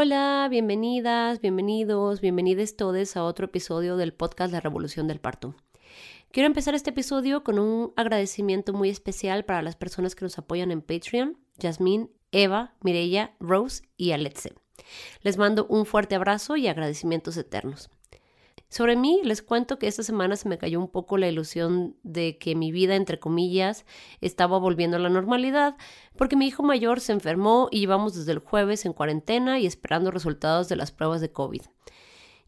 [0.00, 5.56] Hola, bienvenidas, bienvenidos, bienvenidos todos a otro episodio del podcast La Revolución del Parto.
[6.30, 10.70] Quiero empezar este episodio con un agradecimiento muy especial para las personas que nos apoyan
[10.70, 14.54] en Patreon, Jasmine, Eva, Mireya, Rose y Aletze.
[15.22, 17.90] Les mando un fuerte abrazo y agradecimientos eternos.
[18.70, 22.36] Sobre mí les cuento que esta semana se me cayó un poco la ilusión de
[22.36, 23.86] que mi vida, entre comillas,
[24.20, 25.76] estaba volviendo a la normalidad,
[26.16, 30.10] porque mi hijo mayor se enfermó y llevamos desde el jueves en cuarentena y esperando
[30.10, 31.62] resultados de las pruebas de COVID.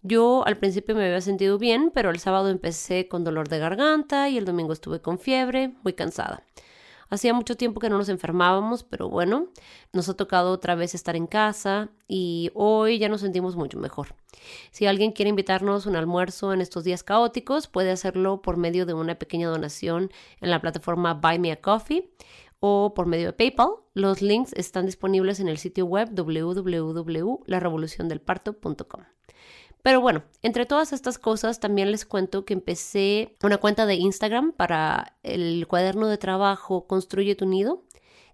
[0.02, 4.28] Yo al principio me había sentido bien, pero el sábado empecé con dolor de garganta
[4.28, 6.44] y el domingo estuve con fiebre, muy cansada.
[7.10, 9.48] Hacía mucho tiempo que no nos enfermábamos, pero bueno,
[9.92, 14.14] nos ha tocado otra vez estar en casa y hoy ya nos sentimos mucho mejor.
[14.70, 18.94] Si alguien quiere invitarnos un almuerzo en estos días caóticos, puede hacerlo por medio de
[18.94, 22.12] una pequeña donación en la plataforma Buy Me a Coffee
[22.60, 23.70] o por medio de PayPal.
[23.94, 29.02] Los links están disponibles en el sitio web www.larevoluciondelparto.com.
[29.82, 34.52] Pero bueno, entre todas estas cosas también les cuento que empecé una cuenta de Instagram
[34.52, 37.84] para el cuaderno de trabajo Construye tu nido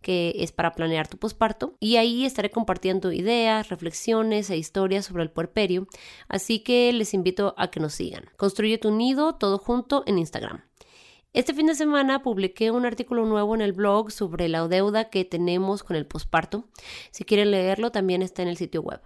[0.07, 5.25] que es para planear tu posparto y ahí estaré compartiendo ideas, reflexiones e historias sobre
[5.25, 5.89] el puerperio,
[6.29, 8.27] así que les invito a que nos sigan.
[8.37, 10.63] Construye tu nido todo junto en Instagram.
[11.33, 15.25] Este fin de semana publiqué un artículo nuevo en el blog sobre la deuda que
[15.25, 16.69] tenemos con el posparto.
[17.11, 19.01] Si quieren leerlo, también está en el sitio web.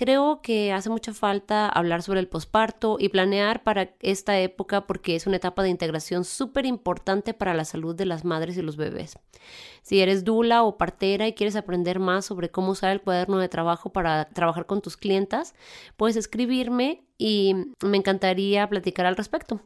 [0.00, 5.14] Creo que hace mucha falta hablar sobre el posparto y planear para esta época porque
[5.14, 8.78] es una etapa de integración súper importante para la salud de las madres y los
[8.78, 9.18] bebés.
[9.82, 13.50] Si eres dula o partera y quieres aprender más sobre cómo usar el cuaderno de
[13.50, 15.54] trabajo para trabajar con tus clientas,
[15.98, 19.60] puedes escribirme y me encantaría platicar al respecto.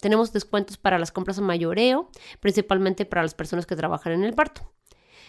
[0.00, 4.34] Tenemos descuentos para las compras a mayoreo, principalmente para las personas que trabajan en el
[4.34, 4.70] parto.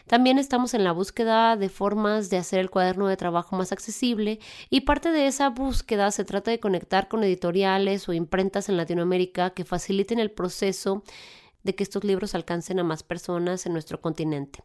[0.07, 4.39] También estamos en la búsqueda de formas de hacer el cuaderno de trabajo más accesible
[4.69, 9.49] y parte de esa búsqueda se trata de conectar con editoriales o imprentas en Latinoamérica
[9.51, 11.03] que faciliten el proceso
[11.63, 14.63] de que estos libros alcancen a más personas en nuestro continente.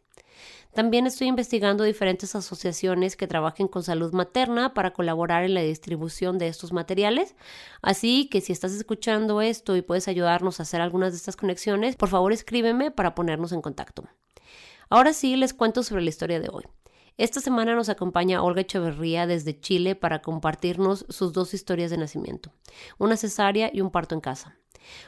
[0.73, 6.37] También estoy investigando diferentes asociaciones que trabajen con salud materna para colaborar en la distribución
[6.37, 7.35] de estos materiales.
[7.81, 11.95] Así que si estás escuchando esto y puedes ayudarnos a hacer algunas de estas conexiones,
[11.95, 14.05] por favor escríbeme para ponernos en contacto.
[14.91, 16.65] Ahora sí les cuento sobre la historia de hoy.
[17.17, 22.51] Esta semana nos acompaña Olga Echeverría desde Chile para compartirnos sus dos historias de nacimiento,
[22.97, 24.57] una cesárea y un parto en casa.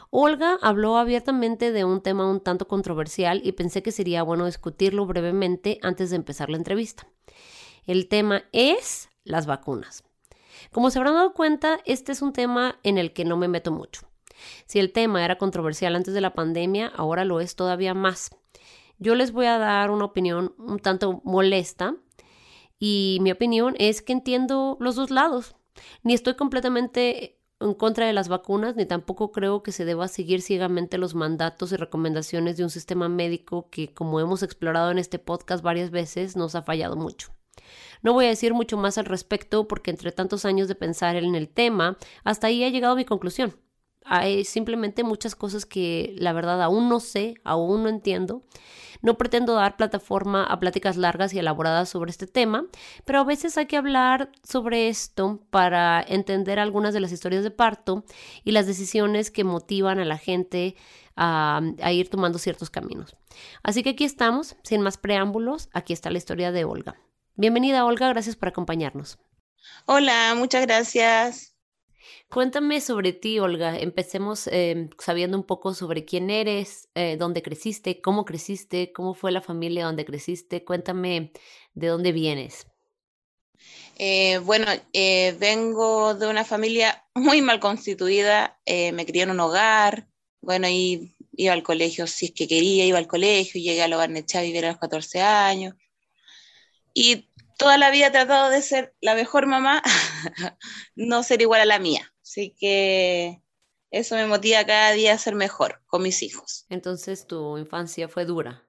[0.10, 5.06] Olga habló abiertamente de un tema un tanto controversial y pensé que sería bueno discutirlo
[5.06, 7.06] brevemente antes de empezar la entrevista.
[7.86, 10.06] El tema es las vacunas.
[10.72, 13.74] Como se habrán dado cuenta, este es un tema en el que no me meto
[13.74, 14.08] mucho.
[14.66, 18.30] Si el tema era controversial antes de la pandemia, ahora lo es todavía más.
[19.00, 21.96] Yo les voy a dar una opinión un tanto molesta
[22.80, 25.56] y mi opinión es que entiendo los dos lados.
[26.04, 30.42] Ni estoy completamente en contra de las vacunas, ni tampoco creo que se deba seguir
[30.42, 35.20] ciegamente los mandatos y recomendaciones de un sistema médico que, como hemos explorado en este
[35.20, 37.30] podcast varias veces, nos ha fallado mucho.
[38.02, 41.36] No voy a decir mucho más al respecto porque entre tantos años de pensar en
[41.36, 43.56] el tema, hasta ahí ha llegado mi conclusión.
[44.06, 48.44] Hay simplemente muchas cosas que la verdad aún no sé, aún no entiendo
[49.04, 52.66] no pretendo dar plataforma a pláticas largas y elaboradas sobre este tema,
[53.06, 57.52] pero a veces hay que hablar sobre esto para entender algunas de las historias de
[57.52, 58.06] parto
[58.46, 60.78] y las decisiones que motivan a la gente
[61.18, 61.62] a,
[61.92, 63.16] ir tomando ciertos caminos.
[63.62, 66.96] Así que aquí estamos, sin más preámbulos, aquí está la historia de Olga.
[67.36, 69.20] Bienvenida Olga, gracias por acompañarnos.
[69.86, 71.53] Hola, muchas gracias.
[72.34, 73.78] Cuéntame sobre ti, Olga.
[73.78, 79.32] Empecemos em, sabiendo un poco sobre quién eres, eh, dónde creciste, cómo creciste, cómo fue
[79.32, 80.66] la familia donde creciste.
[80.66, 81.32] Cuéntame
[81.76, 82.66] de dónde vienes.
[84.00, 88.60] Eh, bueno, eh, vengo de una familia muy mal constituida.
[88.66, 90.08] me crié en un hogar.
[90.42, 93.62] Bueno, y iba al colegio si es que quería, iba al colegio.
[93.62, 95.76] Llegué al hogar Necha a vivir a los 14 años.
[96.96, 97.30] Y
[97.60, 99.84] toda la vida he tratado de ser la mejor mamá,
[100.96, 102.13] no ser igual a la mía.
[102.34, 103.44] Así que
[103.92, 106.66] eso me motiva cada día a ser mejor con mis hijos.
[106.68, 108.68] Entonces tu infancia fue dura.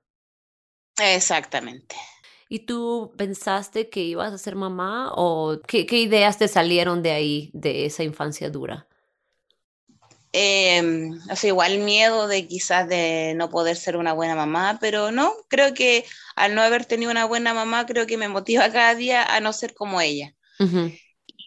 [1.00, 1.96] Exactamente.
[2.50, 7.12] ¿Y tú pensaste que ibas a ser mamá o qué, qué ideas te salieron de
[7.12, 8.87] ahí, de esa infancia dura?
[10.34, 10.82] Eh,
[11.31, 15.32] o sea, igual miedo de quizás de no poder ser una buena mamá, pero no,
[15.49, 16.05] creo que
[16.37, 19.55] al no haber tenido una buena mamá, creo que me motiva cada día a no
[19.55, 20.34] ser como ella.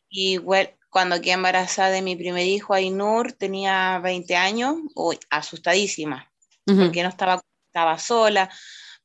[0.09, 6.31] Y igual, cuando quedé embarazada de mi primer hijo, Ainur, tenía 20 años, uy, asustadísima,
[6.65, 8.49] porque no estaba, estaba sola,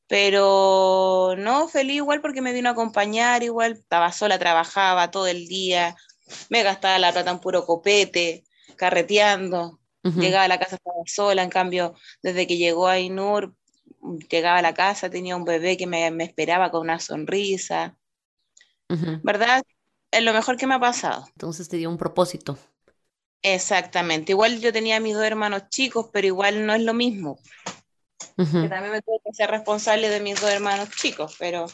[0.07, 5.47] pero no, feliz igual porque me vino a acompañar, igual estaba sola, trabajaba todo el
[5.47, 5.95] día,
[6.49, 8.43] me gastaba la plata en puro copete
[8.75, 13.55] carreteando, llegaba a la casa estaba sola, en cambio, desde que llegó a Inur,
[14.29, 17.97] llegaba a la casa, tenía un bebé que me, esperaba con una sonrisa,
[19.23, 19.63] ¿verdad?
[20.13, 21.27] Es lo mejor que me ha pasado.
[21.35, 22.57] Entonces te dio un propósito.
[23.43, 27.37] Exactamente, igual yo tenía mis dos hermanos chicos, pero igual no es lo mismo.
[28.69, 31.67] también me tuve que ser responsable de mis dos hermanos chicos, pero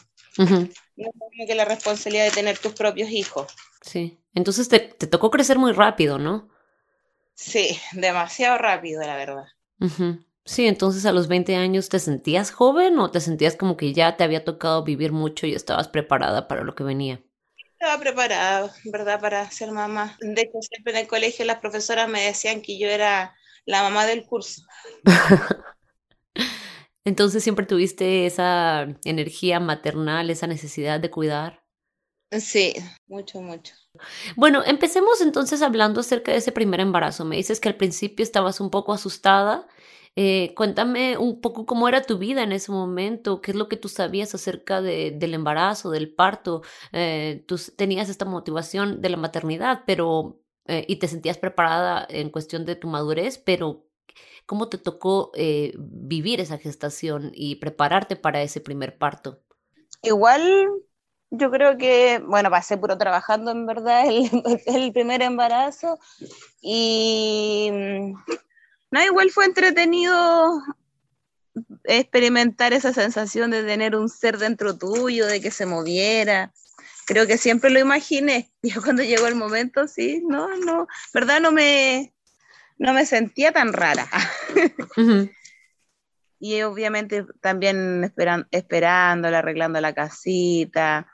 [0.96, 3.52] no es lo mismo que la responsabilidad de tener tus propios hijos.
[3.82, 6.48] Sí, entonces te, te tocó crecer muy rápido, ¿no?
[7.34, 9.46] Sí, demasiado rápido, la verdad.
[10.44, 14.18] Sí, entonces a los 20 años te sentías joven o te sentías como que ya
[14.18, 17.22] te había tocado vivir mucho y estabas preparada para lo que venía.
[17.80, 19.18] Estaba preparada, ¿verdad?
[19.18, 20.18] Para ser mamá.
[20.20, 23.34] De hecho, siempre en el colegio las profesoras me decían que yo era
[23.64, 24.62] la mamá del curso.
[27.06, 31.64] entonces siempre tuviste esa energía maternal, esa necesidad de cuidar.
[32.38, 32.74] Sí,
[33.08, 33.72] mucho, mucho.
[34.36, 37.24] Bueno, empecemos entonces hablando acerca de ese primer embarazo.
[37.24, 39.66] Me dices que al principio estabas un poco asustada.
[40.16, 43.76] Eh, cuéntame un poco cómo era tu vida en ese momento, qué es lo que
[43.76, 46.62] tú sabías acerca de, del embarazo, del parto.
[46.92, 52.30] Eh, tú tenías esta motivación de la maternidad, pero eh, y te sentías preparada en
[52.30, 53.86] cuestión de tu madurez, pero
[54.46, 55.32] ¿cómo te tocó
[55.78, 59.40] vivir esa gestación y prepararte para ese primer parto?
[60.02, 60.68] Igual
[61.30, 64.28] yo creo que, bueno, pasé puro trabajando en verdad el,
[64.66, 65.98] el primer embarazo
[66.60, 67.70] y
[68.90, 70.62] no, igual fue entretenido
[71.84, 76.52] experimentar esa sensación de tener un ser dentro tuyo, de que se moviera.
[77.06, 78.50] Creo que siempre lo imaginé.
[78.62, 82.12] Y cuando llegó el momento, sí, no, no, verdad no me,
[82.78, 84.08] no me sentía tan rara.
[86.42, 91.06] Y obviamente también esperan, esperándola, arreglando la casita,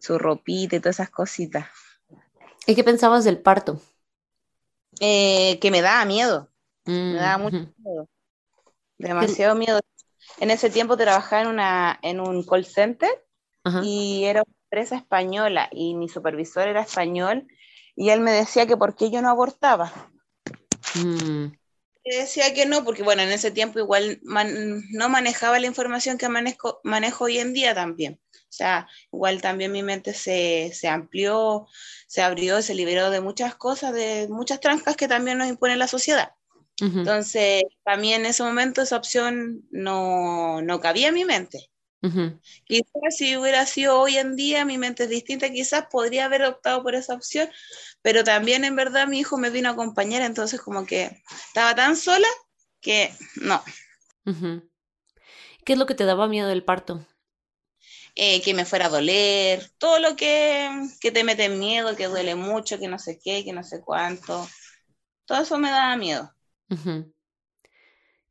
[0.00, 1.68] su ropita y todas esas cositas.
[2.66, 3.80] ¿Y qué pensabas del parto?
[4.98, 6.51] Eh, que me daba miedo,
[6.84, 8.08] me daba mucho miedo,
[8.98, 9.80] demasiado miedo.
[10.38, 13.10] En ese tiempo trabajaba en, una, en un call center
[13.82, 17.46] y era una empresa española y mi supervisor era español
[17.94, 19.92] y él me decía que por qué yo no abortaba.
[20.94, 21.52] Mm.
[22.04, 26.80] Decía que no, porque bueno, en ese tiempo igual no manejaba la información que manejo,
[26.82, 28.20] manejo hoy en día también.
[28.34, 31.68] O sea, igual también mi mente se, se, amplió,
[32.08, 35.86] se abrió, se liberó de muchas cosas, de muchas trancas que también nos impone la
[35.86, 36.34] sociedad.
[36.98, 41.70] Entonces, para mí en ese momento esa opción no, no cabía en mi mente.
[42.64, 46.82] Quizás si hubiera sido hoy en día, mi mente es distinta, quizás podría haber optado
[46.82, 47.48] por esa opción,
[48.02, 51.96] pero también en verdad mi hijo me vino a acompañar, entonces como que estaba tan
[51.96, 52.28] sola
[52.80, 53.62] que no.
[55.64, 57.06] ¿Qué es lo que te daba miedo del parto?
[58.14, 60.68] Eh, que me fuera a doler, todo lo que,
[61.00, 64.46] que te mete miedo, que duele mucho, que no sé qué, que no sé cuánto.
[65.26, 66.32] Todo eso me daba miedo.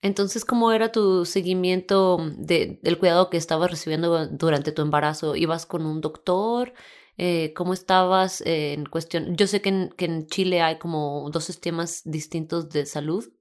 [0.01, 5.35] Entonces, ¿cómo era tu seguimiento de, del cuidado que estabas recibiendo durante tu embarazo?
[5.35, 6.73] ¿Ibas con un doctor?
[7.17, 9.35] Eh, ¿Cómo estabas en cuestión?
[9.35, 13.31] Yo sé que en, que en Chile hay como dos sistemas distintos de salud.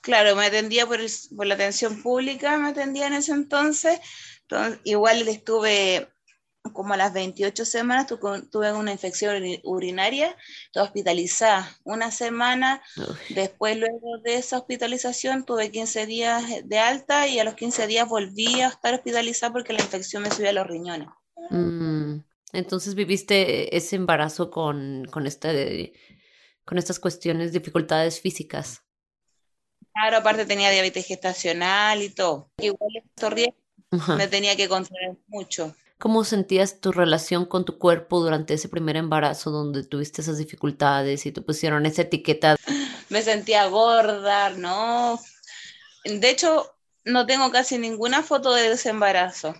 [0.00, 1.00] Claro, me atendía por,
[1.36, 4.00] por la atención pública, me atendía en ese entonces,
[4.42, 6.08] entonces, igual estuve
[6.72, 10.36] como a las 28 semanas, tuve una infección urinaria,
[10.66, 12.82] estuve hospitalizada una semana,
[13.30, 18.08] después luego de esa hospitalización tuve 15 días de alta y a los 15 días
[18.08, 21.08] volví a estar hospitalizada porque la infección me subía a los riñones.
[21.50, 22.20] Mm,
[22.52, 25.92] entonces viviste ese embarazo con, con, este,
[26.64, 28.82] con estas cuestiones, dificultades físicas.
[29.92, 32.50] Claro, aparte tenía diabetes gestacional y todo.
[32.58, 33.32] Igual estos
[34.16, 35.74] me tenía que controlar mucho.
[35.98, 41.26] ¿Cómo sentías tu relación con tu cuerpo durante ese primer embarazo donde tuviste esas dificultades
[41.26, 42.54] y te pusieron esa etiqueta?
[43.08, 45.18] Me sentía gorda, ¿no?
[46.04, 46.72] De hecho,
[47.04, 49.54] no tengo casi ninguna foto de ese embarazo.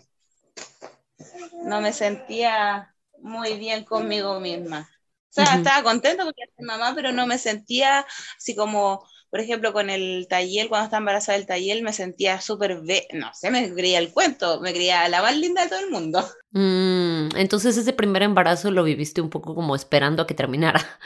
[1.65, 4.89] No me sentía muy bien conmigo misma.
[5.31, 9.73] O sea, estaba contenta porque era mamá, pero no me sentía así como por ejemplo,
[9.73, 12.83] con el taller, cuando estaba embarazada del taller, me sentía súper,
[13.13, 16.27] no sé, me creía el cuento, me creía la más linda de todo el mundo.
[16.51, 20.99] Mm, entonces ese primer embarazo lo viviste un poco como esperando a que terminara.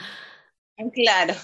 [0.93, 1.35] Claro.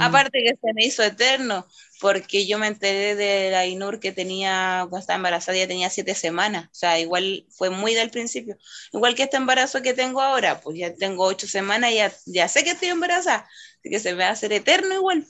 [0.00, 1.66] Aparte que se me hizo eterno,
[2.00, 6.14] porque yo me enteré de la INUR que tenía, cuando estaba embarazada, ya tenía siete
[6.14, 6.66] semanas.
[6.66, 8.58] O sea, igual fue muy del principio.
[8.92, 12.48] Igual que este embarazo que tengo ahora, pues ya tengo ocho semanas y ya, ya
[12.48, 13.48] sé que estoy embarazada.
[13.80, 15.26] Así que se me va a hacer eterno igual.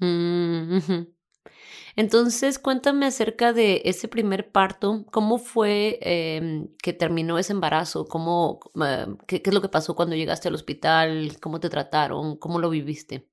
[0.00, 0.78] Mm,
[1.96, 5.06] Entonces, cuéntame acerca de ese primer parto.
[5.12, 8.06] ¿Cómo fue em, que terminó ese embarazo?
[8.06, 11.38] ¿Cómo, eh, qué, qué, es lo que pasó cuando llegaste al hospital?
[11.40, 12.36] ¿Cómo te trataron?
[12.38, 13.28] ¿Cómo lo viviste?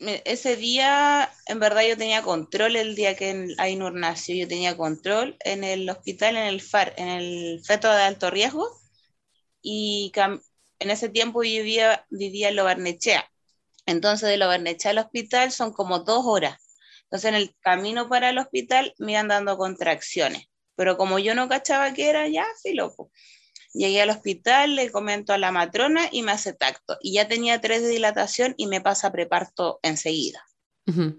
[0.00, 4.34] Ese día, en verdad, yo tenía control el día que Ainur nació.
[4.34, 8.66] Yo tenía control en el hospital, en el FAR, en el feto de alto riesgo.
[9.62, 10.12] Y
[10.80, 13.29] en ese tiempo vivía, vivía en Lobarnechea.
[13.90, 16.58] Entonces, de Lobarnechea al hospital son como dos horas
[17.10, 20.44] entonces en el camino para el hospital me iban dando contracciones,
[20.76, 23.10] pero como yo no cachaba que era, ya, sí, loco.
[23.74, 26.98] Llegué al hospital, le comento a la matrona y me hace tacto.
[27.00, 30.44] Y ya tenía tres de dilatación y me pasa preparto enseguida.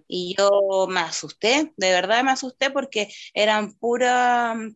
[0.08, 4.10] Y yo me asusté, de verdad me asusté porque eran puros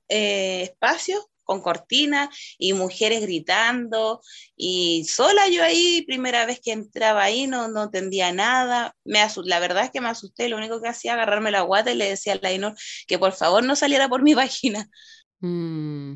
[0.07, 4.21] eh, espacios con cortina y mujeres gritando
[4.55, 8.93] y sola yo ahí, primera vez que entraba ahí, no, no entendía nada.
[9.05, 11.95] Me la verdad es que me asusté, lo único que hacía agarrarme la guata y
[11.95, 12.75] le decía a Lainor
[13.07, 14.89] que por favor no saliera por mi vagina.
[15.39, 16.15] Mm.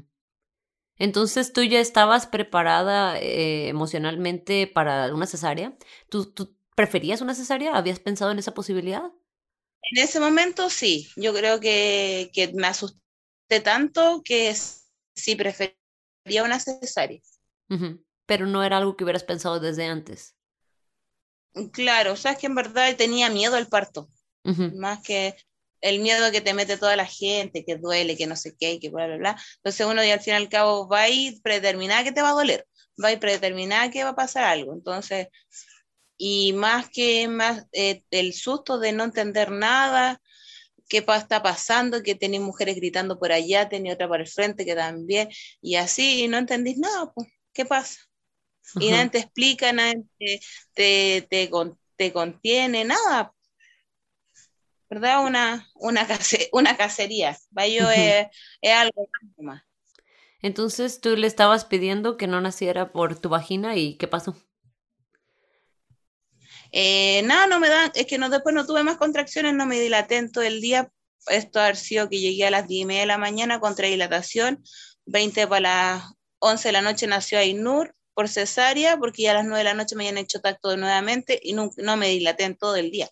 [0.97, 5.77] Entonces tú ya estabas preparada eh, emocionalmente para una cesárea.
[6.09, 7.75] ¿Tú, ¿Tú preferías una cesárea?
[7.75, 9.03] ¿Habías pensado en esa posibilidad?
[9.91, 12.99] En ese momento sí, yo creo que, que me asusté
[13.63, 14.49] tanto que
[15.19, 17.19] sí prefería una cesárea.
[18.25, 20.35] Pero no era algo que hubieras pensado desde antes.
[21.71, 24.09] Claro, o sea, es que en verdad tenía miedo al parto,
[24.43, 25.35] más que
[25.81, 28.89] el miedo que te mete toda la gente, que duele, que no sé qué, que
[28.89, 29.41] bla, bla, bla.
[29.57, 32.29] Entonces uno y al fin y al cabo va a ir predeterminada que te va
[32.29, 32.67] a doler,
[33.03, 34.73] va ir predeterminada que va a pasar algo.
[34.73, 35.27] Entonces,
[36.17, 40.21] y más que más eh, el susto de no entender nada,
[40.89, 44.75] qué está pasando, que tenía mujeres gritando por allá, tenía otra por el frente que
[44.75, 45.29] también,
[45.61, 47.99] y así, y no entendís nada, pues, ¿qué pasa?
[48.79, 50.03] Y nadie te explica, nadie
[50.73, 51.49] te, te,
[51.95, 53.33] te, contiene, nada.
[54.89, 55.25] ¿Verdad?
[55.25, 56.07] Una, una,
[56.51, 57.37] una cacería.
[57.51, 58.27] Vaya, es,
[58.61, 59.63] es algo más.
[60.41, 64.35] Entonces tú le estabas pidiendo que no naciera por tu vagina y ¿qué pasó?
[66.71, 69.79] Eh, nada, no me dan, es que no, después no tuve más contracciones, no me
[69.79, 70.91] dilaté en todo el día.
[71.27, 74.63] Esto ha sido que llegué a las 10 y media de la mañana contra dilatación,
[75.05, 76.03] 20 para las
[76.39, 79.73] 11 de la noche nació Ainur por cesárea, porque ya a las 9 de la
[79.73, 83.09] noche me habían hecho tacto nuevamente y no, no me dilaté en todo el día.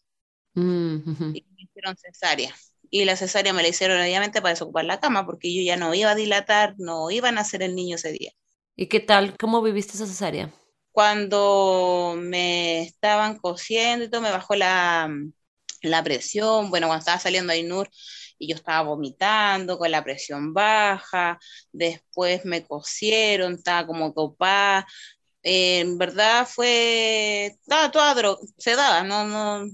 [0.53, 2.53] Mm, y me hicieron cesárea.
[2.89, 5.93] Y la cesárea me la hicieron obviamente para desocupar la cama, porque yo ya no
[5.93, 8.31] iba a dilatar, no iba a nacer el niño ese día.
[8.75, 9.35] ¿Y qué tal?
[9.37, 10.53] ¿Cómo viviste esa cesárea?
[10.97, 15.07] Cuando me estaban cosiendo y todo, me bajó la,
[15.83, 17.87] la presión, bueno, cuando estaba saliendo Ainur
[18.39, 21.37] y yo estaba vomitando con la presión baja,
[21.71, 24.87] después me cosieron, estaba como copada,
[25.43, 29.65] eh, en verdad fue, estaba toda droga, se daba, no, no,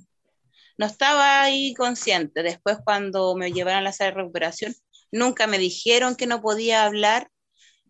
[0.78, 2.44] no estaba ahí consciente.
[2.44, 4.76] Después cuando me llevaron a la sala de recuperación,
[5.12, 7.30] nunca me dijeron que no podía hablar,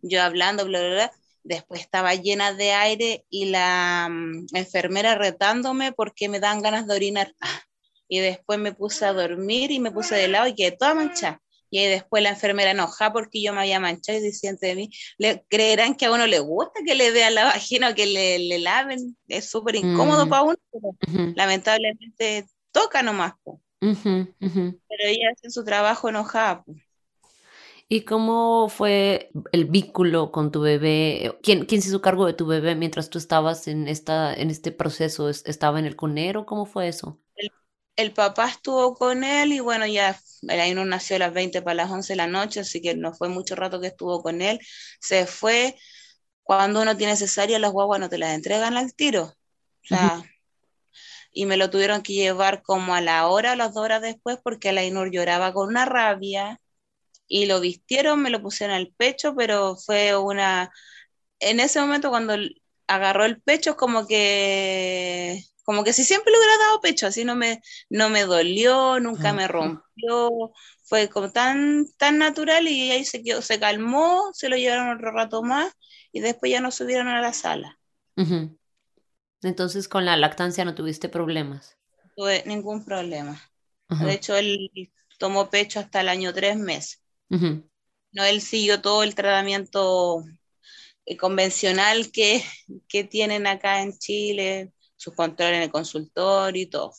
[0.03, 1.13] yo hablando, bla, bla, bla,
[1.43, 6.95] Después estaba llena de aire y la mm, enfermera retándome porque me dan ganas de
[6.95, 7.33] orinar.
[8.09, 11.41] Y después me puse a dormir y me puse de lado y quedé toda manchada.
[11.71, 15.43] Y después la enfermera enojada porque yo me había manchado y diciendo de mí, ¿le,
[15.49, 18.59] ¿creerán que a uno le gusta que le vean la vagina o que le, le
[18.59, 19.17] laven?
[19.27, 20.29] Es súper incómodo mm.
[20.29, 23.33] para uno, pero lamentablemente toca nomás.
[23.79, 26.63] Pero ella hace su trabajo enojada.
[27.89, 31.37] ¿Y cómo fue el vínculo con tu bebé?
[31.43, 34.71] ¿Quién, quién se hizo cargo de tu bebé mientras tú estabas en, esta, en este
[34.71, 35.29] proceso?
[35.29, 36.45] ¿Estaba en el cunero?
[36.45, 37.19] ¿Cómo fue eso?
[37.95, 41.75] El, papá estuvo con él y bueno, ya el no nació a las 20 para
[41.75, 44.59] las 11 de la noche, así que no fue mucho rato que estuvo con él.
[44.99, 45.75] Se fue.
[46.41, 49.23] Cuando uno tiene cesárea, las guaguas no te las entregan al tiro.
[49.25, 50.23] O sea,
[51.31, 54.39] y me lo tuvieron que llevar como a la hora, a las dos horas después,
[54.43, 56.59] porque la Inur lloraba con una rabia
[57.27, 60.71] y lo vistieron, me lo pusieron al pecho, pero fue una...
[61.39, 62.35] En ese momento cuando
[62.87, 67.23] agarró el pecho es como que como que si siempre le hubiera dado pecho, así
[67.23, 70.51] no me, no me dolió, nunca me rompió,
[70.83, 75.11] fue como tan, tan natural y ahí se, quedó, se calmó, se lo llevaron otro
[75.11, 75.73] rato más
[76.11, 77.79] y después ya no subieron a la sala.
[79.41, 81.77] Entonces con la lactancia no tuviste problemas.
[82.15, 83.41] tuve ningún problema.
[83.89, 87.02] De hecho, él tomó pecho hasta el año tres meses.
[88.11, 90.23] No, él siguió todo el tratamiento
[91.05, 92.43] eh, convencional que,
[92.87, 96.93] que, tienen acá en Chile, sus controles en el consultorio y todo.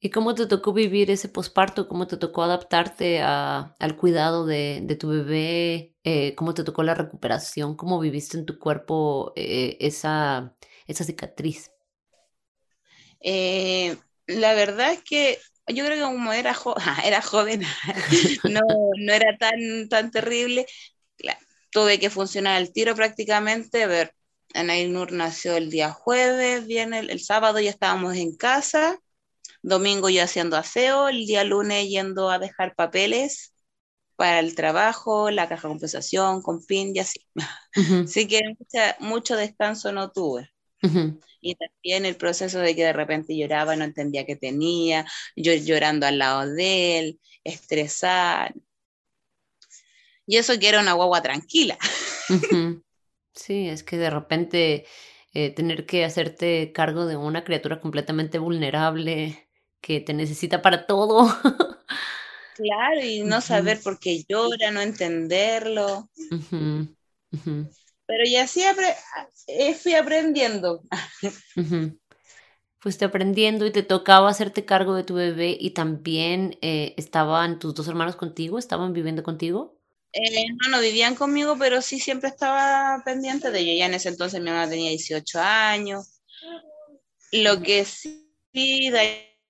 [0.00, 1.88] ¿Y cómo te tocó vivir ese posparto?
[1.88, 5.94] ¿Cómo te tocó adaptarte al cuidado de, tu bebé?
[6.02, 7.76] Eh, ¿Cómo te tocó la recuperación?
[7.76, 10.54] ¿Cómo viviste en tu cuerpo eh, esa,
[10.86, 11.70] esa cicatriz?
[13.22, 16.56] la verdad es que yo creo que como era,
[17.04, 17.62] era joven,
[18.44, 18.60] no,
[18.98, 20.66] no era tan, tan terrible.
[21.70, 23.82] tuve que funcionar el tiro prácticamente.
[23.82, 24.14] A ver,
[24.54, 28.98] Anainur nació el día jueves, viene el, sábado ya estábamos en casa,
[29.62, 33.52] domingo yo haciendo aseo, el día lunes yendo a dejar papeles
[34.16, 37.20] para el trabajo, la caja de compensación, con PIN y así.
[38.04, 38.40] Así que
[39.00, 40.50] mucho descanso no tuve.
[41.40, 46.06] Y también el proceso de que de repente lloraba, no entendía qué tenía, yo llorando
[46.06, 48.54] al lado de él, estresar.
[50.26, 51.78] Y eso que era una guagua tranquila.
[53.34, 54.86] Sí, es que de repente
[55.34, 59.48] eh, tener que hacerte cargo de una criatura completamente vulnerable
[59.80, 61.28] que te necesita para todo.
[62.54, 66.08] Claro, y no saber por qué llora, no entenderlo.
[68.06, 68.62] Pero ya así
[69.48, 70.82] eh, fui aprendiendo.
[72.78, 77.74] Fuiste aprendiendo y te tocaba hacerte cargo de tu bebé y también eh, estaban tus
[77.74, 79.80] dos hermanos contigo, estaban viviendo contigo.
[80.12, 83.78] Eh, no, no vivían conmigo, pero sí siempre estaba pendiente de ellos.
[83.78, 86.20] Ya en ese entonces mi mamá tenía 18 años.
[87.32, 88.90] Lo que sí,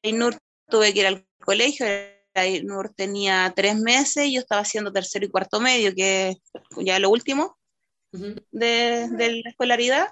[0.02, 1.86] Dainur tuve que ir al colegio.
[2.34, 6.36] Dainur tenía tres meses y yo estaba haciendo tercero y cuarto medio, que
[6.78, 7.56] ya lo último
[8.50, 10.08] de, la escolaridad.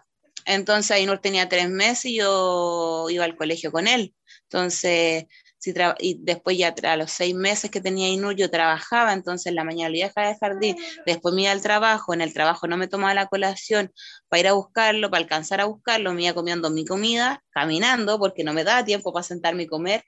[0.46, 4.14] Entonces Ainur tenía tres meses y yo iba al colegio con él.
[4.42, 5.26] Entonces,
[5.58, 9.54] si y después ya a los seis meses que tenía Ainur yo trabajaba, entonces en
[9.54, 12.66] la mañana lo iba a de jardín, después me iba al trabajo, en el trabajo
[12.66, 13.90] no me tomaba la colación
[14.28, 18.44] para ir a buscarlo, para alcanzar a buscarlo, me iba comiendo mi comida, caminando, porque
[18.44, 20.04] no me daba tiempo para sentarme y comer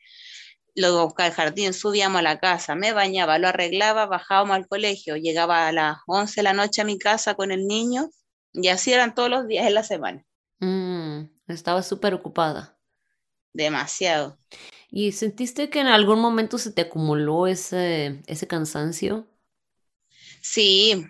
[0.77, 5.17] lo buscaba el jardín, subíamos a la casa, me bañaba, lo arreglaba, bajábamos al colegio,
[5.17, 8.11] llegaba a las 11 de la noche a mi casa con el niño
[8.53, 10.25] y así eran todos los días en la semana.
[10.61, 12.79] Mm, estaba súper ocupada.
[13.53, 14.39] Demasiado.
[14.91, 19.27] ¿Y sentiste que en algún momento se te acumuló ese, ese cansancio?
[20.43, 21.07] Sí,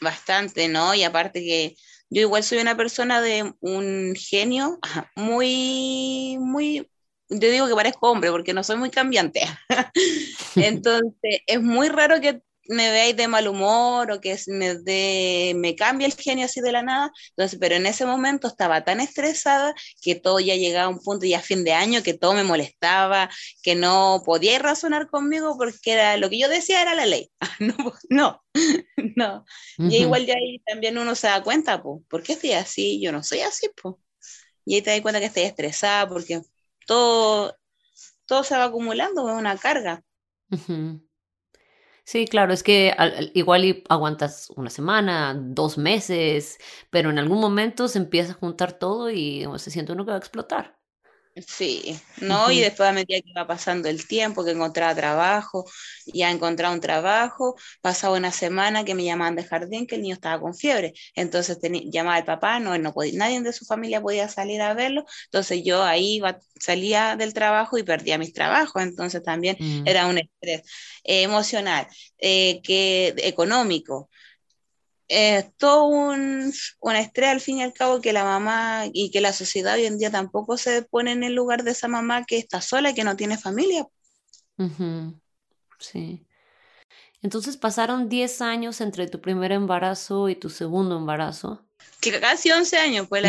[0.00, 0.94] bastante, ¿no?
[0.94, 1.76] Y aparte que
[2.08, 4.78] yo igual soy una persona de un genio
[5.16, 6.88] muy, muy
[7.32, 9.42] yo digo que parezco hombre porque no soy muy cambiante.
[10.56, 15.74] Entonces, es muy raro que me veáis de mal humor o que me, de, me
[15.74, 17.12] cambie el genio así de la nada.
[17.30, 21.26] Entonces, pero en ese momento estaba tan estresada que todo ya llegaba a un punto
[21.26, 23.30] ya fin de año que todo me molestaba,
[23.62, 27.30] que no podía razonar conmigo porque era lo que yo decía era la ley.
[27.60, 27.76] no,
[28.10, 28.42] no,
[29.16, 29.44] no.
[29.78, 33.00] Y igual ya ahí también uno se da cuenta, pues, ¿por qué estoy así?
[33.02, 33.96] Yo no soy así, pues.
[34.64, 36.40] Y ahí te das cuenta que estoy estresada porque
[36.86, 37.56] todo,
[38.26, 40.02] todo se va acumulando, es una carga.
[42.04, 42.94] Sí, claro, es que
[43.32, 46.58] igual aguantas una semana, dos meses,
[46.90, 50.16] pero en algún momento se empieza a juntar todo y se siente uno que va
[50.16, 50.81] a explotar.
[51.34, 52.50] Sí, ¿no?
[52.50, 55.64] Y después a medida que iba pasando el tiempo, que encontraba trabajo,
[56.04, 60.14] ya encontrado un trabajo, pasaba una semana que me llamaban de jardín que el niño
[60.14, 60.92] estaba con fiebre.
[61.14, 61.58] Entonces
[61.90, 65.06] llamaba al papá, no, no podía, nadie de su familia podía salir a verlo.
[65.24, 68.82] Entonces yo ahí iba, salía del trabajo y perdía mis trabajos.
[68.82, 69.86] Entonces también mm.
[69.86, 70.62] era un estrés
[71.04, 71.86] eh, emocional,
[72.18, 74.10] eh, que, económico
[75.14, 76.54] es todo un,
[76.96, 79.98] estrés al fin y al cabo que la mamá y que la sociedad hoy en
[79.98, 83.04] día tampoco se pone en el lugar de esa mamá que está sola y que
[83.04, 83.86] no tiene familia.
[85.78, 86.26] Sí.
[87.20, 91.62] Entonces pasaron 10 años entre tu primer embarazo y tu segundo embarazo.
[92.00, 93.28] Que casi 11 años, pues la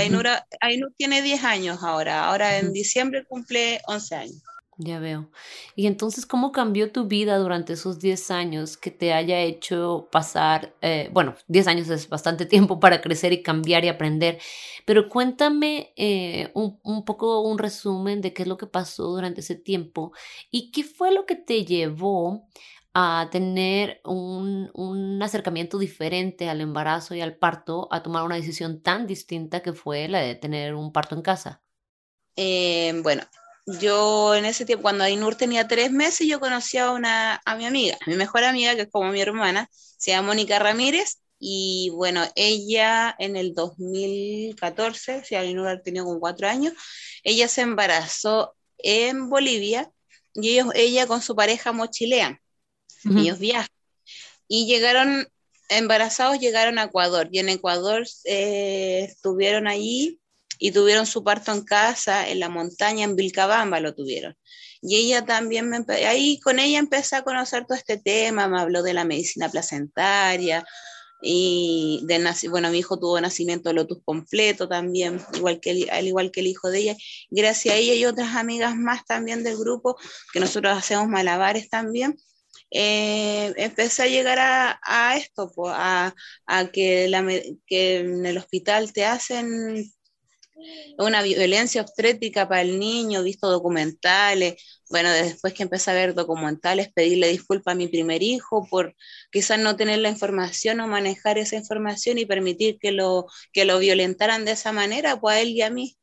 [0.61, 4.41] Ainur, tiene 10 años ahora, ahora en diciembre cumple 11 años.
[4.77, 5.29] Ya veo.
[5.75, 10.75] Y entonces, ¿cómo cambió tu vida durante esos 10 años que te haya hecho pasar,
[10.81, 14.39] eh, bueno, 10 años es bastante tiempo para crecer y cambiar y aprender,
[14.85, 19.55] pero cuéntame eh, un, poco un resumen de qué es lo que pasó durante ese
[19.55, 20.11] tiempo
[20.49, 22.47] y qué fue lo que te llevó
[22.95, 28.81] a tener un, un acercamiento diferente al embarazo y al parto, a tomar una decisión
[28.81, 31.63] tan distinta que fue la de tener un parto en casa.
[32.35, 33.23] Eh, bueno,
[33.65, 37.65] yo en ese tiempo, cuando Ainur tenía tres meses, yo conocí a, una, a mi
[37.65, 42.23] amiga, mi mejor amiga, que es como mi hermana, se llama Mónica Ramírez, y bueno,
[42.35, 46.73] ella en el 2014, si hubiera tenido como cuatro años,
[47.23, 49.91] ella se embarazó en Bolivia
[50.33, 52.39] y ellos, ella con su pareja mochilean,
[53.03, 53.67] ellos viajan.
[54.47, 55.27] Y llegaron,
[55.67, 60.21] embarazados llegaron a Ecuador y en Ecuador eh, estuvieron allí
[60.63, 64.33] y tuvieron su parto en casa, en la montaña, en Vilcabamba lo tuvieron.
[64.81, 68.81] Y ella también, me ahí con ella empecé a conocer todo este tema, me habló
[68.81, 70.65] de la medicina placentaria,
[71.21, 76.31] y de bueno, mi hijo tuvo nacimiento de lotus completo también, igual que al igual
[76.31, 76.95] que el hijo de ella.
[77.29, 79.97] Gracias a ella y otras amigas más también del grupo,
[80.31, 82.15] que nosotros hacemos malabares también,
[82.71, 87.27] eh, empecé a llegar a, esto, pues, a, a que, la,
[87.67, 89.91] que en el hospital te hacen
[90.97, 94.55] una violencia obstétrica para el niño, visto documentales,
[94.89, 98.95] bueno, después que empecé a ver documentales, pedirle disculpas a mi primer hijo por
[99.31, 103.79] quizás no tener la información o manejar esa información y permitir que lo, que lo
[103.79, 105.97] violentaran de esa manera, pues a él y a mí.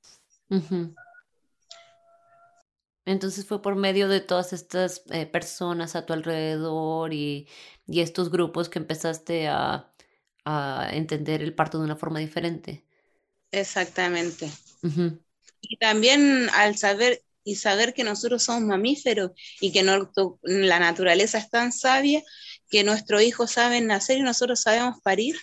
[3.05, 7.49] Entonces fue por medio de todas estas eh, personas a tu alrededor y,
[7.87, 9.91] y, estos grupos que empezaste a,
[10.45, 12.85] a entender el parto de una forma diferente.
[13.53, 14.51] Exactamente.
[15.61, 20.11] Y también al saber y saber que nosotros somos mamíferos y que no,
[20.43, 22.23] la naturaleza es tan sabia
[22.69, 25.37] que nuestros hijos saben nacer y nosotros sabemos parir.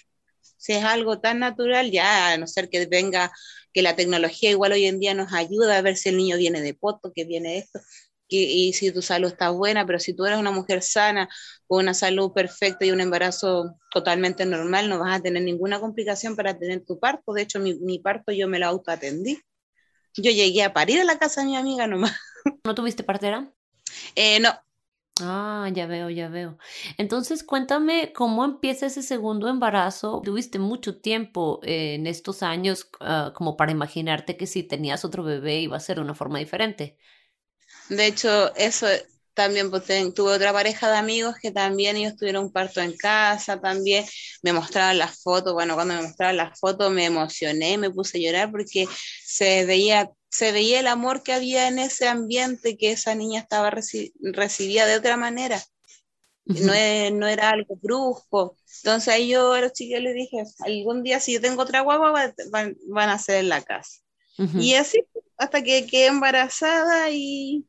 [0.57, 3.31] Si es algo tan natural, ya a no ser que venga,
[3.73, 6.61] que la tecnología igual hoy en día nos ayuda a ver si el niño viene
[6.61, 7.79] de poto, que viene de esto,
[8.29, 11.29] y si tu salud está buena, pero si tú eres una mujer sana,
[11.67, 16.35] con una salud perfecta y un embarazo totalmente normal, no vas a tener ninguna complicación
[16.35, 17.33] para tener tu parto.
[17.33, 19.39] De hecho, mi, mi parto yo me lo autoatendí.
[20.15, 22.15] Yo llegué a parir a la casa de mi amiga nomás.
[22.63, 23.51] ¿No tuviste partera?
[24.15, 24.49] Eh, no.
[25.19, 26.57] Ah, ya veo, ya veo.
[26.97, 30.21] Entonces, cuéntame cómo empieza ese segundo embarazo.
[30.23, 35.59] Tuviste mucho tiempo en estos años ah, como para imaginarte que si tenías otro bebé
[35.61, 36.97] iba a ser de una forma diferente.
[37.89, 38.87] De hecho, eso
[39.37, 39.83] también pues,
[40.15, 44.03] tuve otra pareja de amigos que también ellos tuvieron un parto en casa, también
[44.41, 48.21] me mostraban las fotos, bueno, cuando me mostraban las fotos me emocioné, me puse a
[48.21, 48.87] llorar porque
[49.23, 53.69] se veía, se veía el amor que había en ese ambiente que esa niña estaba
[53.69, 55.63] recibía de otra manera.
[56.45, 56.71] No,
[57.11, 58.57] no, era algo brusco.
[58.77, 62.11] Entonces ahí yo a los chicos les dije, algún día si yo tengo otra guagua
[62.51, 63.99] van, van, a ser en la casa.
[64.55, 65.03] Y así
[65.37, 67.65] hasta que quedé embarazada y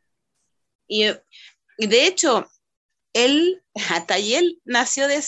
[0.89, 1.05] y,
[1.87, 2.49] de hecho,
[3.13, 3.63] él,
[4.17, 5.23] él nació, de,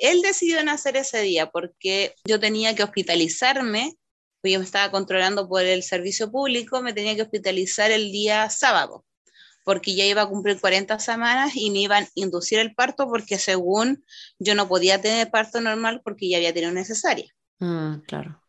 [0.00, 3.96] él decidió nacer ese día porque yo tenía que hospitalizarme,
[4.40, 8.48] pues yo me estaba controlando por el servicio público, me tenía que hospitalizar el día
[8.50, 9.04] sábado,
[9.64, 13.38] porque ya iba a cumplir 40 semanas y me iban a inducir el parto porque
[13.38, 14.04] según
[14.38, 17.32] yo no podía tener parto normal porque ya había tenido necesaria.
[17.58, 18.40] Mm, claro.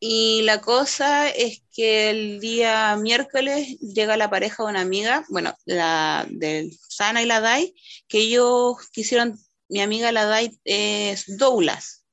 [0.00, 5.54] Y la cosa es que el día miércoles llega la pareja de una amiga, bueno,
[5.64, 7.74] la del Sana y la Dai,
[8.06, 12.04] que ellos quisieron, mi amiga la Dai es doulas.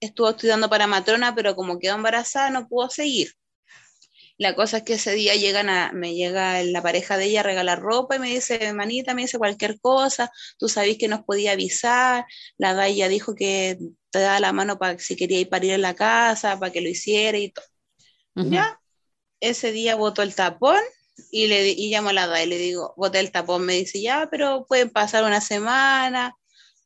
[0.00, 3.32] Estuvo estudiando para matrona, pero como quedó embarazada no pudo seguir.
[4.38, 7.42] La cosa es que ese día llegan a, me llega la pareja de ella a
[7.42, 11.52] regalar ropa y me dice, manita, me dice cualquier cosa, tú sabés que nos podía
[11.52, 12.24] avisar,
[12.56, 13.78] la Dai ya dijo que
[14.10, 16.80] te daba la mano para si quería ir para ir a la casa, para que
[16.80, 17.64] lo hiciera y todo.
[18.36, 18.80] Ya,
[19.40, 20.80] ese día botó el tapón
[21.32, 24.00] y le y llamo a la DA y le digo, boté el tapón, me dice,
[24.00, 26.32] ya, pero pueden pasar una semana,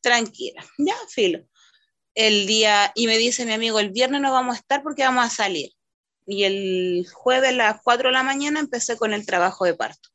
[0.00, 1.44] tranquila, ya, filo.
[2.14, 5.26] El día, y me dice mi amigo, el viernes no vamos a estar porque vamos
[5.26, 5.72] a salir.
[6.26, 10.08] Y el jueves a las 4 de la mañana empecé con el trabajo de parto.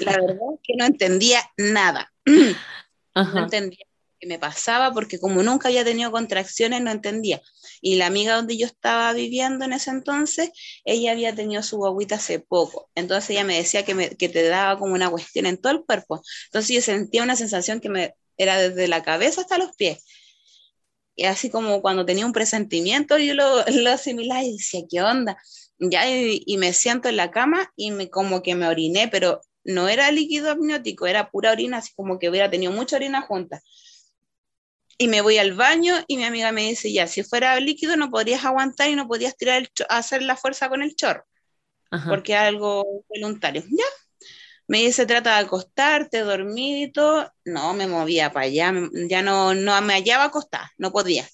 [0.00, 2.12] La verdad es que no entendía nada.
[2.24, 3.86] No entendía
[4.26, 7.40] me pasaba porque como nunca había tenido contracciones no entendía.
[7.80, 10.50] Y la amiga donde yo estaba viviendo en ese entonces,
[10.84, 12.90] ella había tenido su guaguita hace poco.
[12.94, 15.84] Entonces ella me decía que, me, que te daba como una cuestión en todo el
[15.84, 16.22] cuerpo.
[16.46, 20.04] Entonces yo sentía una sensación que me era desde la cabeza hasta los pies.
[21.16, 25.36] Y así como cuando tenía un presentimiento, yo lo, lo asimilaba y decía, ¿qué onda?
[25.78, 29.40] Ya, y, y, me siento en la cama y me, como que me oriné, pero
[29.64, 33.60] no era líquido amniótico, era pura orina, así como que hubiera tenido mucha orina junta
[34.98, 38.10] y me voy al baño y mi amiga me dice, ya, si fuera líquido no
[38.10, 41.24] podrías aguantar y no podías tirar el hacer la fuerza con el chorro,
[42.08, 43.62] porque es algo voluntario.
[43.62, 43.84] Ya,
[44.66, 47.30] me dice, trata de acostarte, dormir y todo.
[47.44, 48.72] No, me movía para allá,
[49.08, 51.28] ya no, no me hallaba acostada, no podía.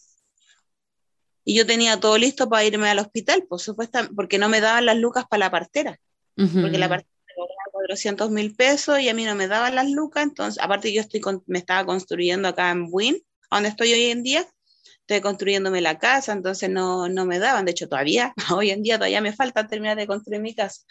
[1.45, 4.87] Y yo tenía todo listo para irme al hospital, por supuesto, porque no me daban
[4.87, 5.99] las lucas para la partera,
[6.37, 10.25] porque la partera cobraba 400 mil pesos y a mí no me daban las lucas,
[10.25, 14.47] entonces, aparte yo estoy me estaba construyendo acá en Buin, donde estoy hoy en día,
[15.01, 18.97] estoy construyéndome la casa, entonces no, no me daban, de hecho todavía, hoy en día
[18.97, 20.83] todavía me falta terminar de construir mi casa.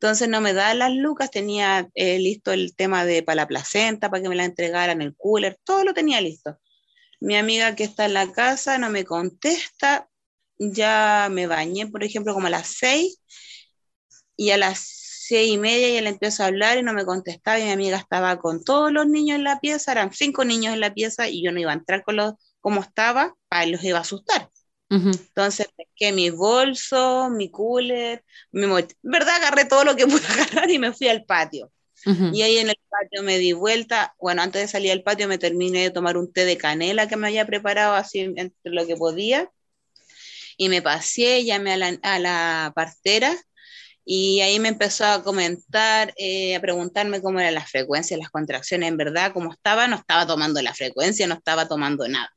[0.00, 4.10] Entonces no me daban las lucas, tenía eh, listo el tema de para la placenta,
[4.10, 6.58] para que me la entregaran, el cooler, todo lo tenía listo.
[7.20, 10.08] Mi amiga que está en la casa no me contesta,
[10.58, 13.20] ya me bañé, por ejemplo, como a las seis,
[14.36, 17.58] y a las seis y media ya le empiezo a hablar y no me contestaba,
[17.58, 20.80] y mi amiga estaba con todos los niños en la pieza, eran cinco niños en
[20.80, 23.98] la pieza, y yo no iba a entrar con los como estaba, para los iba
[23.98, 24.50] a asustar.
[24.88, 28.66] Entonces, que mi bolso, mi cooler, mi
[29.02, 29.36] ¿verdad?
[29.36, 31.72] Agarré todo lo que pude agarrar y me fui al patio.
[32.32, 34.14] Y ahí en el patio me di vuelta.
[34.20, 37.16] Bueno, antes de salir al patio me terminé de tomar un té de canela que
[37.16, 39.50] me había preparado así entre lo que podía.
[40.56, 43.36] Y me pasé, llamé a la, a la partera
[44.08, 48.88] y ahí me empezó a comentar, eh, a preguntarme cómo era la frecuencia, las contracciones,
[48.88, 52.30] en verdad, cómo estaba, no estaba tomando la frecuencia, no estaba tomando nada.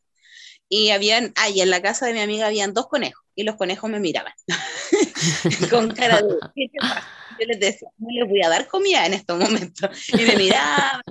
[0.70, 3.90] Y habían, ahí en la casa de mi amiga habían dos conejos y los conejos
[3.90, 4.34] me miraban
[5.72, 7.08] con cara de, ¿qué te pasa?
[7.40, 9.90] Yo les decía, no les voy a dar comida en estos momentos.
[10.14, 11.02] Y me miraban.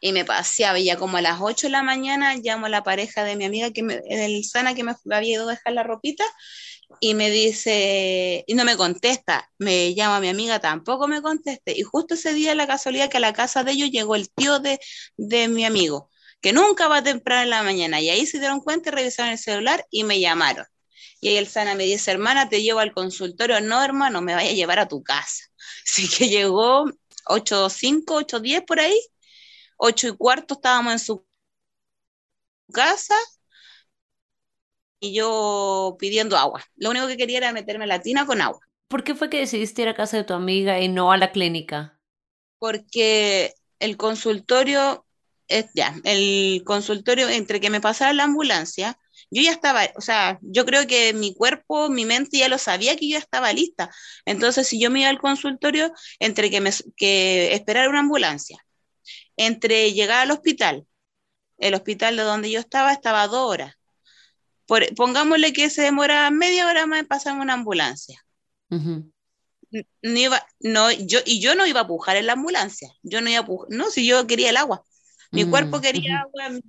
[0.00, 2.82] Y me paseaba, y ya como a las 8 de la mañana llamo a la
[2.82, 5.82] pareja de mi amiga, que me, del Sana, que me había ido a dejar la
[5.82, 6.24] ropita,
[7.00, 11.72] y me dice, y no me contesta, me llama mi amiga, tampoco me conteste.
[11.76, 14.58] Y justo ese día, la casualidad que a la casa de ellos llegó el tío
[14.60, 14.80] de,
[15.16, 18.00] de mi amigo que nunca va temprano en la mañana.
[18.00, 20.66] Y ahí se dieron cuenta y revisaron el celular y me llamaron.
[21.20, 23.60] Y ahí el Sana me dice, hermana, te llevo al consultorio.
[23.60, 25.44] No, hermano, me vaya a llevar a tu casa.
[25.86, 26.86] Así que llegó
[27.26, 28.98] 8.05, 8.10 por ahí.
[29.76, 31.26] 8 y cuarto estábamos en su
[32.72, 33.14] casa
[35.00, 36.64] y yo pidiendo agua.
[36.76, 38.60] Lo único que quería era meterme la tina con agua.
[38.88, 41.30] ¿Por qué fue que decidiste ir a casa de tu amiga y no a la
[41.30, 42.00] clínica?
[42.58, 45.06] Porque el consultorio
[45.74, 48.98] ya, el consultorio, entre que me pasara la ambulancia,
[49.30, 52.96] yo ya estaba, o sea, yo creo que mi cuerpo, mi mente ya lo sabía
[52.96, 53.90] que yo estaba lista.
[54.24, 58.58] Entonces, si yo me iba al consultorio, entre que, me, que esperar una ambulancia,
[59.36, 60.86] entre llegar al hospital,
[61.58, 63.74] el hospital de donde yo estaba estaba a dos horas.
[64.96, 68.24] pongámosle que se demora media hora más en pasar una ambulancia.
[68.70, 72.90] no iba, no, yo, y yo no iba a pujar en la ambulancia.
[73.02, 74.82] Yo no iba a pujar, no, si yo quería el agua.
[75.30, 76.60] Mi cuerpo mm, quería agua,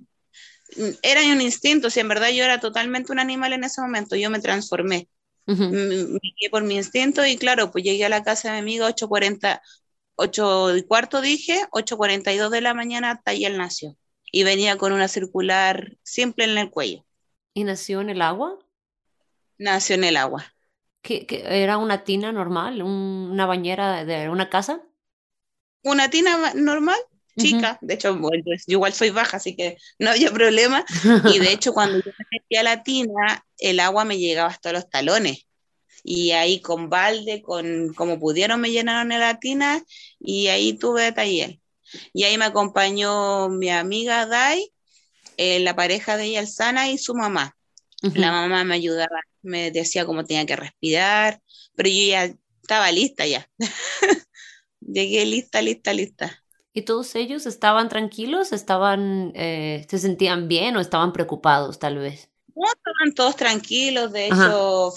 [1.02, 4.30] era un instinto, si en verdad yo era totalmente un animal en ese momento, yo
[4.30, 5.08] me transformé.
[5.46, 8.86] Me quedé por mi instinto y claro, pues llegué a la casa de mi amigo
[8.86, 9.60] 8.40,
[10.14, 13.96] 8 y cuarto dije, 8.42 de la mañana, él nació.
[14.30, 17.04] Y venía con una circular simple en el cuello.
[17.52, 18.58] ¿Y nació en el agua?
[19.58, 20.54] Nació en el agua.
[21.02, 22.82] ¿Qué, era una tina normal?
[22.82, 24.82] ¿Una bañera de una casa?
[25.82, 26.98] Una tina normal,
[27.40, 30.84] chica, de hecho, bueno, pues, yo igual soy baja, así que no había problema,
[31.32, 34.72] y de hecho cuando yo me metí a la tina, el agua me llegaba hasta
[34.72, 35.46] los talones,
[36.02, 39.82] y ahí con balde, con como pudieron me llenaron la tina,
[40.18, 41.58] y ahí tuve taller.
[42.12, 44.72] Y ahí me acompañó mi amiga Dai,
[45.36, 47.56] eh, la pareja de ella, Sana, y su mamá.
[48.14, 51.42] La mamá me ayudaba, me decía cómo tenía que respirar,
[51.74, 53.50] pero yo ya estaba lista ya.
[54.80, 56.39] Llegué lista, lista, lista.
[56.72, 58.52] ¿Y todos ellos estaban tranquilos?
[58.52, 62.30] ¿Estaban, eh, se sentían bien o estaban preocupados tal vez?
[62.54, 64.92] No, estaban todos tranquilos, de hecho,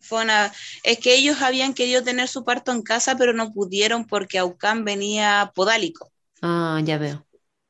[0.00, 0.52] fue una...
[0.82, 4.84] es que ellos habían querido tener su parto en casa, pero no pudieron porque Aucán
[4.84, 6.10] venía podálico.
[6.42, 7.24] Ah, ya veo.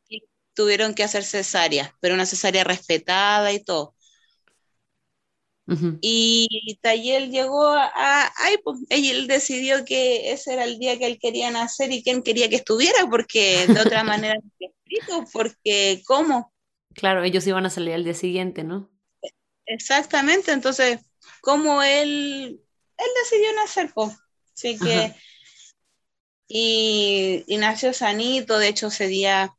[0.09, 0.23] Y
[0.55, 3.95] tuvieron que hacer cesárea, pero una cesárea respetada y todo.
[6.01, 11.19] Y Tayel llegó a, ahí, pues, él decidió que ese era el día que él
[11.21, 16.53] quería nacer y quién quería que estuviera, porque de otra manera no explico, porque ¿cómo?
[16.95, 18.91] Claro, ellos iban a salir al día siguiente, ¿no?
[19.67, 21.01] Exactamente, entonces,
[21.43, 22.61] ¿cómo él,
[22.97, 23.91] él decidió nacer?
[23.95, 24.17] Pues?
[24.55, 25.15] Así que,
[26.49, 29.55] y, y, nació sanito, de hecho ese día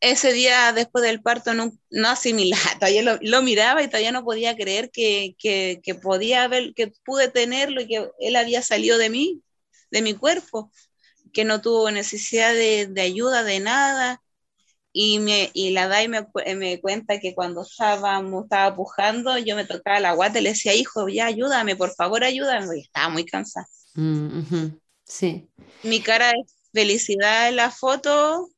[0.00, 4.56] ese día después del parto no, no asimilaba, todavía lo, miraba y todavía no podía
[4.56, 5.36] creer que,
[6.02, 9.42] podía haber, que pude tenerlo y que él había salido de mí,
[9.90, 10.70] de mi cuerpo,
[11.32, 14.22] que no tuvo necesidad de, ayuda, de nada.
[14.92, 19.64] Y, me, y la DAI me, me, cuenta que cuando estábamos, estaba pujando, yo me
[19.64, 22.78] tocaba la guata y le decía, hijo, ya ayúdame, por favor, ayúdame.
[22.78, 23.68] Y estaba muy cansada.
[23.94, 24.70] Mm,
[25.04, 25.48] sí.
[25.84, 28.50] Mi cara de felicidad en la foto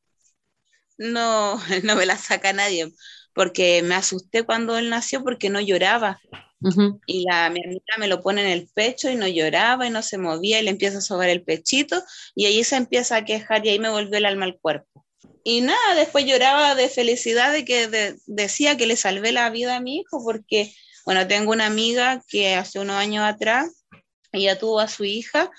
[0.98, 2.92] no, no me la saca nadie,
[3.34, 6.20] porque me asusté cuando él nació porque no lloraba.
[7.06, 10.00] Y la, mi amiga me lo pone en el pecho y no lloraba y no
[10.00, 12.00] se movía y le empieza a sobar el pechito
[12.36, 15.04] y ahí se empieza a quejar y ahí me volvió el alma al cuerpo.
[15.44, 19.80] Y nada, después lloraba de felicidad de que decía que le salvé la vida a
[19.80, 20.72] mi hijo, porque,
[21.04, 23.81] bueno, tengo una amiga que hace unos años atrás,
[24.32, 25.50] ella tuvo a su hija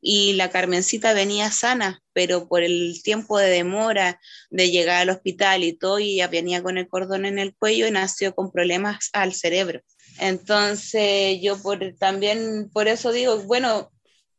[0.00, 5.62] y la Carmencita venía sana, pero por el tiempo de demora de llegar al hospital
[5.64, 9.34] y todo, ella venía con el cordón en el cuello y nació con problemas al
[9.34, 9.82] cerebro.
[10.18, 13.90] Entonces yo por, también por eso digo, bueno,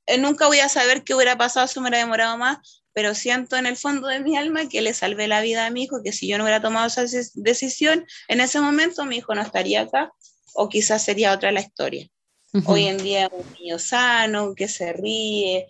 [0.06, 3.56] eh, nunca voy a saber qué hubiera pasado si me hubiera demorado más, pero siento
[3.58, 6.12] en el fondo de mi alma que le salvé la vida a mi hijo, que
[6.12, 10.12] si yo no hubiera tomado esa decisión, en ese momento mi hijo no estaría acá
[10.54, 12.08] o quizás sería otra la historia.
[12.66, 15.68] Hoy en día un niño sano, que se ríe,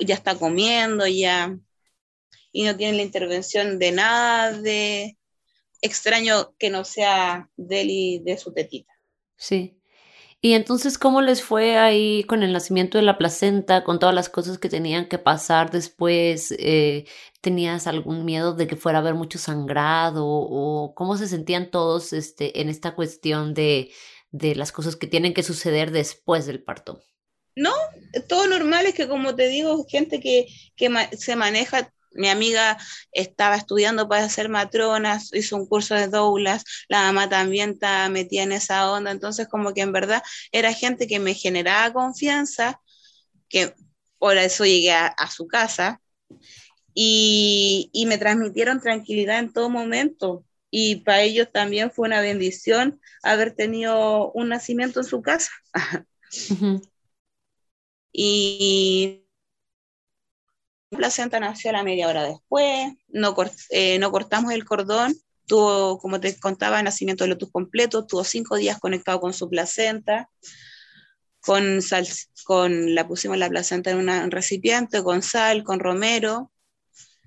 [0.00, 1.56] ya está comiendo ya
[2.52, 5.16] y no tiene la intervención de nada de
[5.80, 8.92] extraño que no sea de él y de su tetita.
[9.36, 9.74] Sí.
[10.40, 14.28] Y entonces, ¿cómo les fue ahí con el nacimiento de la placenta, con todas las
[14.28, 16.54] cosas que tenían que pasar después?
[16.58, 17.06] Eh,
[17.40, 20.24] ¿Tenías algún miedo de que fuera a haber mucho sangrado?
[20.26, 23.90] ¿O cómo se sentían todos este, en esta cuestión de,
[24.30, 27.02] de las cosas que tienen que suceder después del parto?
[27.56, 27.72] No,
[28.28, 32.78] todo normal es que como te digo, gente que, que se maneja mi amiga
[33.12, 38.42] estaba estudiando para ser matrona, hizo un curso de doulas, la mamá también está metida
[38.42, 42.80] en esa onda, entonces como que en verdad era gente que me generaba confianza,
[43.48, 43.74] que
[44.18, 46.00] por eso llegué a, su casa
[46.92, 50.44] y, y, me transmitieron tranquilidad en todo momento.
[50.70, 55.50] Y para ellos también fue una bendición haber tenido un nacimiento en su casa.
[58.12, 59.24] Y
[60.90, 63.36] la placenta nació a la media hora después, no,
[63.70, 65.14] eh, no cortamos el cordón,
[65.46, 70.30] tuvo, como te contaba, nacimiento de lotus completo, tuvo cinco días conectado con su placenta,
[71.40, 72.06] con sal,
[72.44, 76.52] con, la pusimos la placenta en un recipiente, con sal, con romero,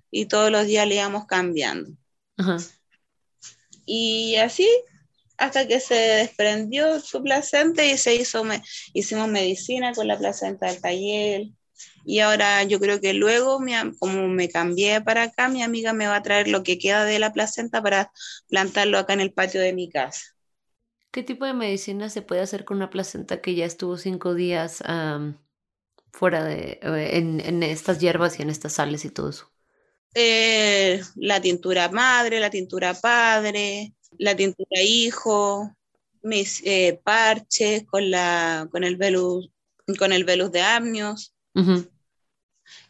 [0.09, 1.91] y todos los días le íbamos cambiando.
[3.93, 4.69] Y así,
[5.37, 8.41] hasta que se desprendió su placenta y se hizo,
[8.93, 11.47] hicimos medicina con la placenta del taller,
[12.05, 13.59] y ahora yo creo que luego,
[13.99, 17.19] como me cambié para acá, mi amiga me va a traer lo que queda de
[17.19, 18.13] la placenta para
[18.47, 20.21] plantarlo acá en el patio de mi casa.
[21.11, 24.81] ¿Qué tipo de medicina se puede hacer con una placenta que ya estuvo cinco días
[26.13, 29.51] fuera de, eh, en, estas hierbas y en estas sales y todo eso?
[30.13, 35.73] Eh, la tintura madre, la tintura padre, la tintura hijo,
[36.21, 39.49] mis eh, parches con, la, con, el velus,
[39.97, 41.33] con el velus de amnios.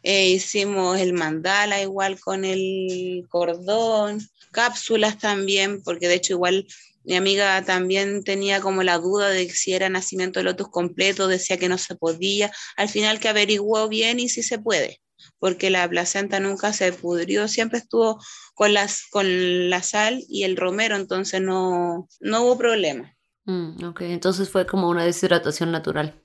[0.02, 6.66] Eh, hicimos el mandala igual con el cordón, cápsulas también, porque de hecho igual
[7.04, 11.56] mi amiga también tenía como la duda de si era nacimiento de lotus completo, decía
[11.56, 12.52] que no se podía.
[12.76, 15.01] Al final que averiguó bien y sí se puede,
[15.38, 18.20] porque la placenta nunca se pudrió, siempre estuvo
[18.54, 23.16] con, las, con la sal y el romero, entonces no, no hubo problema.
[23.44, 26.20] Mm, ok, entonces fue como una deshidratación natural.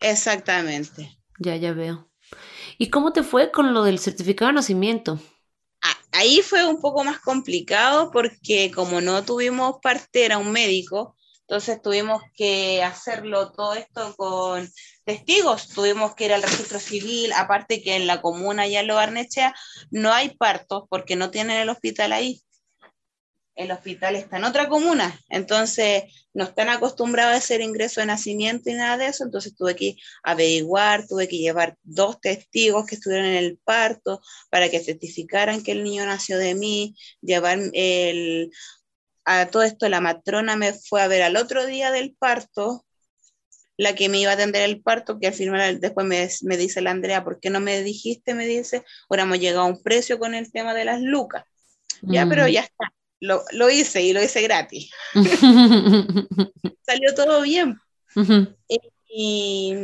[0.00, 1.18] Exactamente.
[1.38, 2.10] Ya, ya veo.
[2.78, 5.20] ¿Y cómo te fue con lo del certificado de nacimiento?
[6.12, 12.22] Ahí fue un poco más complicado porque como no tuvimos partera, un médico, entonces tuvimos
[12.34, 14.66] que hacerlo todo esto con
[15.06, 19.54] testigos, tuvimos que ir al registro civil, aparte que en la comuna ya Lo Barnechea
[19.90, 22.42] no hay partos porque no tienen el hospital ahí.
[23.54, 28.68] El hospital está en otra comuna, entonces no están acostumbrados a hacer ingreso de nacimiento
[28.68, 33.26] y nada de eso, entonces tuve que averiguar, tuve que llevar dos testigos que estuvieron
[33.26, 38.50] en el parto para que certificaran que el niño nació de mí, llevar el,
[39.24, 42.85] a todo esto la matrona me fue a ver al otro día del parto,
[43.76, 46.80] la que me iba a atender el parto, que al final después me, me dice
[46.80, 48.34] la Andrea, ¿por qué no me dijiste?
[48.34, 51.44] Me dice, ahora hemos llegado a un precio con el tema de las lucas.
[52.02, 52.48] Ya, pero mm.
[52.48, 54.90] ya está lo, lo hice y lo hice gratis.
[56.86, 57.78] Salió todo bien.
[59.08, 59.74] y,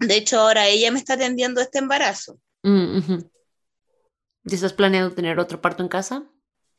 [0.00, 2.38] de hecho ahora ella me está atendiendo este embarazo.
[2.62, 6.24] ¿Y estás planeando tener otro parto en casa?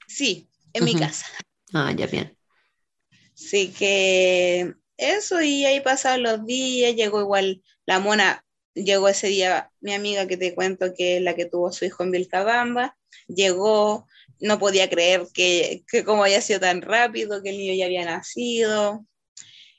[0.07, 1.25] Sí, en mi casa.
[1.73, 2.37] Ah, ya bien.
[3.33, 9.71] Sí que eso y ahí pasaron los días, llegó igual la mona, llegó ese día
[9.81, 14.07] mi amiga que te cuento que es la que tuvo su hijo en Vilcabamba, llegó,
[14.39, 18.05] no podía creer que, que como había sido tan rápido, que el niño ya había
[18.05, 19.05] nacido.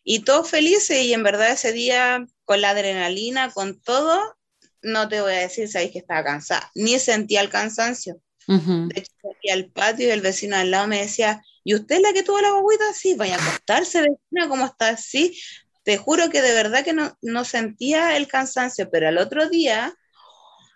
[0.04, 4.36] Y todos felices y en verdad ese día con la adrenalina, con todo,
[4.82, 8.20] no te voy a decir, sabéis que estaba cansada, ni sentía el cansancio.
[8.46, 12.12] De hecho, fui al patio y el vecino al lado me decía, ¿y usted la
[12.12, 12.92] que tuvo la guaguita?
[12.94, 15.36] Sí, vaya a acostarse, vecina, ¿cómo está así?
[15.82, 19.92] Te juro que de verdad que no, no sentía el cansancio, pero al otro día,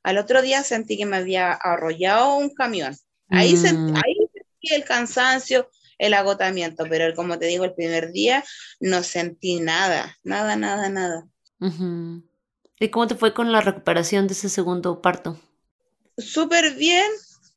[0.02, 2.96] al otro día sentí que me había arrollado un camión
[3.28, 3.94] Ahí, mm.
[3.94, 8.42] ahí sentí el cansancio, el agotamiento, pero como te digo, el primer día
[8.80, 11.28] no sentí nada, nada, nada, nada.
[12.80, 15.38] ¿Y cómo te fue con la recuperación de ese segundo parto?
[16.18, 17.06] Súper bien.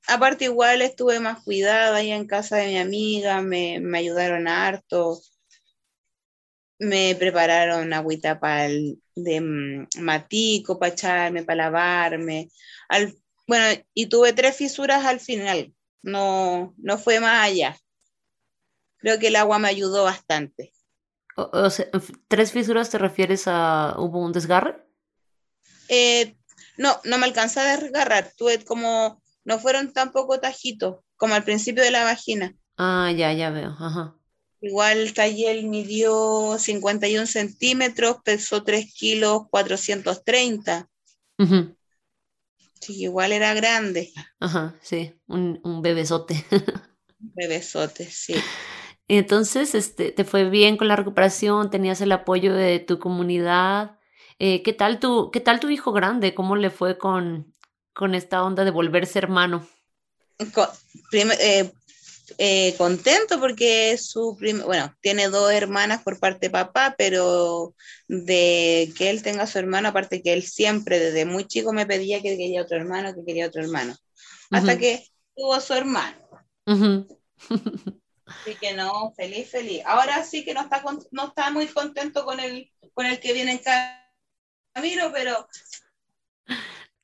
[0.07, 5.21] Aparte igual estuve más cuidada ahí en casa de mi amiga, me, me ayudaron harto,
[6.79, 12.49] me prepararon agüita para de mm, matico, para echarme, para lavarme.
[12.89, 13.15] Al,
[13.47, 17.77] bueno, y tuve tres fisuras al final, no, no fue más allá.
[18.97, 20.73] Creo que el agua me ayudó bastante.
[21.35, 21.87] O, sea,
[22.27, 24.85] ¿Tres fisuras te refieres a hubo un desgarre?
[25.89, 26.37] Eh,
[26.77, 28.31] no, no me alcanzé a desgarrar.
[28.37, 32.55] Tuve como, no fueron tampoco tajitos, como al principio de la vagina.
[32.77, 33.69] Ah, ya, ya veo.
[33.69, 34.15] Ajá.
[34.61, 40.89] Igual Tayel midió 51 centímetros, pesó 3 kilos 430.
[42.79, 44.11] Sí, igual era grande.
[44.39, 46.45] Ajá, sí, un, un bebesote.
[47.19, 48.35] bebesote, sí.
[49.07, 51.69] Entonces, este, ¿te fue bien con la recuperación?
[51.69, 53.99] ¿Tenías el apoyo de tu comunidad?
[54.39, 56.33] Eh, ¿qué, tal tu, ¿Qué tal tu hijo grande?
[56.33, 57.53] ¿Cómo le fue con,
[57.93, 59.67] con esta onda de volverse hermano?
[60.39, 61.71] Eh,
[62.37, 67.75] eh, contento porque su bueno, tiene dos hermanas por parte de papá, pero
[68.07, 72.21] de que él tenga su hermano, aparte que él siempre desde muy chico me pedía
[72.21, 73.95] que quería otro hermano, que quería otro hermano,
[74.51, 76.17] hasta que tuvo su hermano.
[78.25, 79.81] Así que no, feliz, feliz.
[79.85, 83.51] Ahora sí que no está, no está muy contento con el, con el que viene
[83.51, 83.61] en
[84.73, 85.47] camino, pero...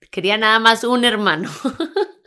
[0.09, 1.49] Quería nada más un hermano.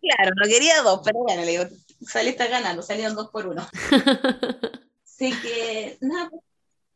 [0.00, 1.64] Claro, no quería dos, pero bueno, le digo,
[2.00, 3.68] saliste ganando, salieron dos por uno.
[5.04, 6.30] Así que, nada,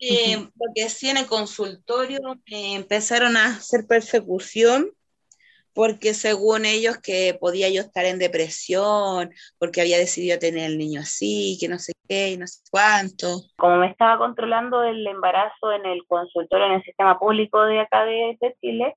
[0.00, 4.90] eh, porque sí en el consultorio empezaron a hacer persecución
[5.72, 11.02] porque según ellos que podía yo estar en depresión, porque había decidido tener el niño
[11.02, 13.26] así, que no sé qué no sé cuánto.
[13.56, 18.04] Como me estaba controlando el embarazo en el consultorio, en el sistema público de acá
[18.04, 18.96] de, Chile,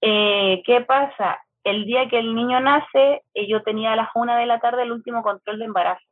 [0.00, 1.40] eh, ¿qué pasa?
[1.64, 4.82] El día que el niño nace, eh, yo tenía a las una de la tarde
[4.82, 6.04] el último control de embarazo,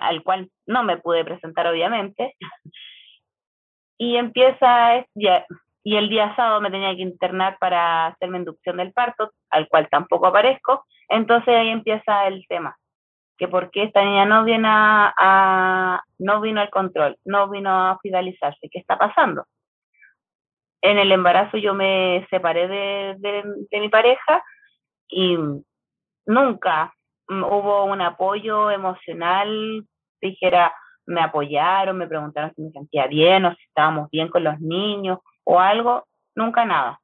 [0.00, 2.36] al cual no me pude presentar obviamente.
[3.98, 5.46] y empieza, ya,
[5.86, 9.88] y el día sábado me tenía que internar para hacerme inducción del parto, al cual
[9.88, 12.76] tampoco aparezco, entonces ahí empieza el tema,
[13.38, 17.98] que por qué esta niña no viene a, no vino al control, no vino a
[18.02, 19.44] finalizarse, ¿qué está pasando?
[20.80, 24.42] En el embarazo yo me separé de, de mi pareja
[25.08, 25.36] y
[26.26, 26.92] nunca
[27.28, 29.84] hubo un apoyo emocional,
[30.20, 30.72] dijera,
[31.06, 35.18] me apoyaron, me preguntaron si me sentía bien o si estábamos bien con los niños
[35.44, 37.00] o algo, nunca nada.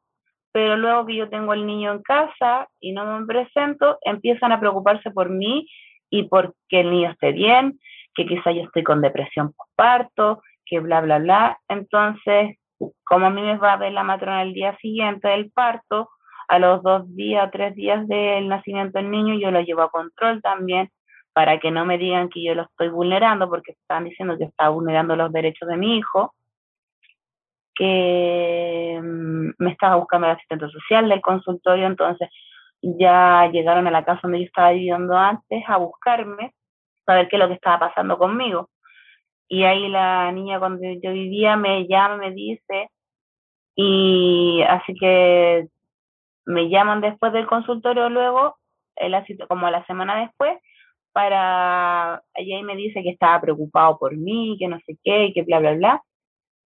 [0.53, 4.61] Pero luego que yo tengo el niño en casa y no me presento, empiezan a
[4.61, 5.67] preocuparse por mí
[6.13, 7.81] y por que el niño esté bien,
[8.15, 11.59] que quizá yo estoy con depresión por parto, que bla, bla, bla.
[11.69, 12.59] Entonces,
[13.03, 16.11] como a mí me va a ver la matrona el día siguiente del parto,
[16.49, 20.43] a los dos días, tres días del nacimiento del niño, yo lo llevo a control
[20.43, 20.91] también
[21.33, 24.69] para que no me digan que yo lo estoy vulnerando, porque están diciendo que está
[24.69, 26.35] vulnerando los derechos de mi hijo
[27.75, 32.29] que mm, me estaba buscando el asistente social del consultorio, entonces
[32.83, 36.53] ya llegaron a la casa donde yo estaba viviendo antes a buscarme,
[37.07, 38.71] ver qué es lo que estaba pasando conmigo.
[39.49, 42.89] Y ahí la niña cuando yo vivía me llama, me dice,
[43.77, 45.69] y así que
[46.47, 48.57] me llaman después del consultorio luego,
[49.49, 50.59] como la semana después,
[51.13, 55.61] para, allá me dice que estaba preocupado por mí, que no sé qué, que bla,
[55.61, 56.03] bla, bla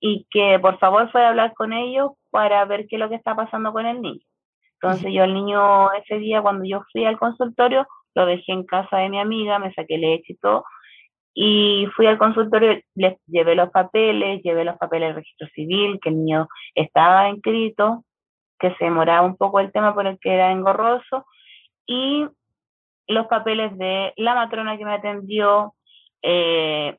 [0.01, 3.15] y que por favor fue a hablar con ellos para ver qué es lo que
[3.17, 4.25] está pasando con el niño.
[4.83, 8.99] Entonces yo al niño ese día cuando yo fui al consultorio lo dejé en casa
[8.99, 10.65] de mi amiga, me saqué leche y todo,
[11.33, 16.09] y fui al consultorio, les llevé los papeles, llevé los papeles del registro civil, que
[16.09, 18.05] el niño estaba inscrito,
[18.59, 21.27] que se demoraba un poco el tema por el que era engorroso,
[21.87, 22.27] y
[23.07, 25.75] los papeles de la matrona que me atendió,
[26.23, 26.97] eh,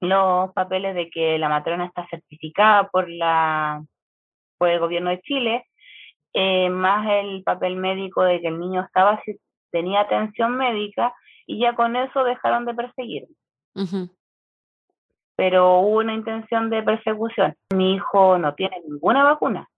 [0.00, 3.82] los papeles de que la matrona está certificada por, la,
[4.56, 5.66] por el gobierno de Chile,
[6.32, 9.20] eh, más el papel médico de que el niño estaba
[9.70, 11.14] tenía atención médica
[11.46, 13.26] y ya con eso dejaron de perseguir.
[15.36, 17.54] Pero hubo una intención de persecución.
[17.74, 19.68] Mi hijo no tiene ninguna vacuna.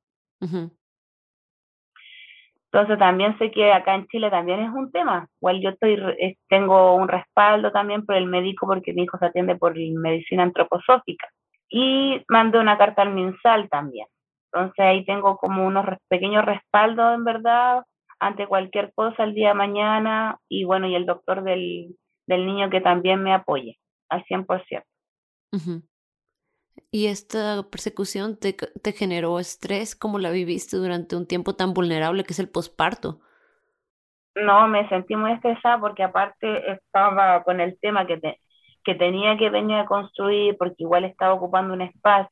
[2.73, 5.29] Entonces también sé que acá en Chile también es un tema.
[5.41, 5.99] Igual yo estoy,
[6.49, 11.29] tengo un respaldo también por el médico porque mi hijo se atiende por medicina antroposófica.
[11.69, 14.07] Y mandé una carta al MinSal también.
[14.53, 17.85] Entonces ahí tengo como unos pequeños respaldos en verdad
[18.19, 21.97] ante cualquier cosa el día de mañana y bueno, y el doctor del,
[22.27, 23.79] del niño que también me apoye
[24.09, 24.85] al 100%.
[26.93, 29.95] ¿Y esta persecución te, te, generó estrés?
[29.97, 33.21] ¿Cómo la viviste durante un tiempo tan vulnerable que es el posparto?
[34.35, 38.21] No, me sentí muy estresada porque aparte estaba con el tema que,
[38.85, 42.31] que tenía que venir a construir porque igual estaba ocupando un espacio.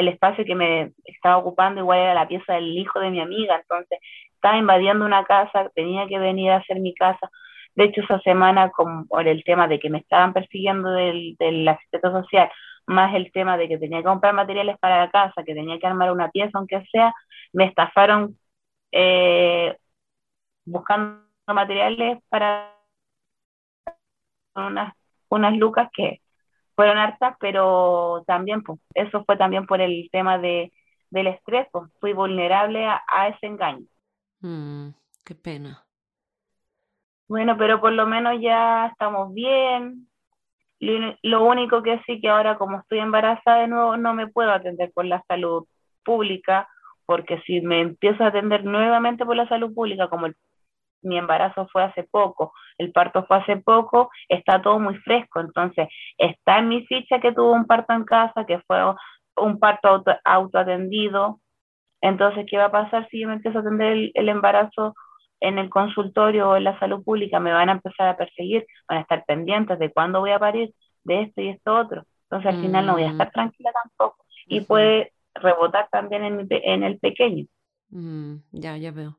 [0.00, 3.56] El espacio que me estaba ocupando igual era la pieza del hijo de mi amiga,
[3.60, 3.98] entonces
[4.34, 7.30] estaba invadiendo una casa, tenía que venir a hacer mi casa.
[7.74, 11.68] De hecho, esa semana, con, por el tema de que me estaban persiguiendo del, del
[11.68, 12.50] asistente social,
[12.86, 15.86] más el tema de que tenía que comprar materiales para la casa, que tenía que
[15.86, 17.14] armar una pieza, aunque sea,
[17.52, 18.38] me estafaron
[18.92, 19.76] eh,
[20.64, 22.74] buscando materiales para
[24.54, 24.94] unas,
[25.28, 26.20] unas lucas que
[26.80, 30.72] fueron hartas, pero también, pues, eso fue también por el tema de,
[31.10, 33.84] del estrés, pues, fui vulnerable a, ese engaño.
[34.40, 34.88] Mm,
[35.22, 35.84] qué pena.
[37.28, 40.08] Bueno, pero por lo menos ya estamos bien.
[40.78, 44.90] Lo único que sí que ahora como estoy embarazada de nuevo no me puedo atender
[44.94, 45.66] por la salud
[46.02, 46.66] pública,
[47.04, 50.28] porque si me empiezo a atender nuevamente por la salud pública, como
[51.02, 55.88] mi embarazo fue hace poco, el parto fue hace poco, está todo muy fresco, entonces
[56.18, 58.78] está en mi ficha que tuvo un parto en casa, que fue
[59.36, 61.40] un parto auto, autoatendido,
[62.00, 64.94] entonces, ¿qué va a pasar si yo me empiezo a atender el embarazo
[65.40, 68.98] en el consultorio o en la salud pública me van a empezar a perseguir, van
[68.98, 70.72] a estar pendientes de cuándo voy a parir,
[71.04, 72.04] de esto y esto otro.
[72.24, 73.32] Entonces al final no voy a estar mm.
[73.32, 74.24] tranquila tampoco.
[74.46, 77.46] Y puede rebotar también en, en el pequeño.
[77.90, 79.16] Mm, ya, ya veo.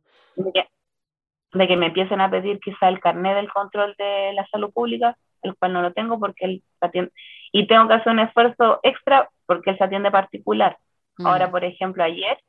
[1.53, 5.17] De que, me empiecen a pedir quizá el carnet del control de la salud pública,
[5.41, 7.11] el cual no lo tengo porque él atiende,
[7.51, 10.77] y tengo que hacer un esfuerzo extra porque él se atiende particular.
[11.23, 11.51] Ahora, mm.
[11.51, 12.39] por ejemplo, ayer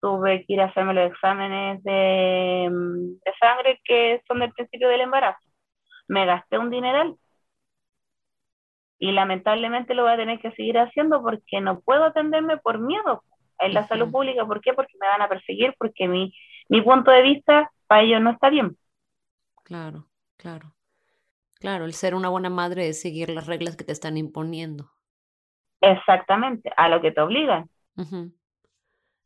[0.00, 5.00] tuve que ir a hacerme los exámenes de, de, sangre que son del principio del
[5.00, 5.40] embarazo.
[6.08, 7.16] Me gasté un dineral
[8.98, 13.22] y lamentablemente lo voy a tener que seguir haciendo porque no puedo atenderme por miedo
[13.58, 14.44] en la salud pública.
[14.46, 14.74] ¿Por qué?
[14.74, 16.34] Porque me van a perseguir, porque mi,
[16.68, 18.76] mi punto de vista para ellos no está bien.
[19.62, 20.06] Claro,
[20.36, 20.74] claro.
[21.64, 24.90] Claro, el ser una buena madre es seguir las reglas que te están imponiendo.
[25.80, 27.70] Exactamente, a lo que te obligan.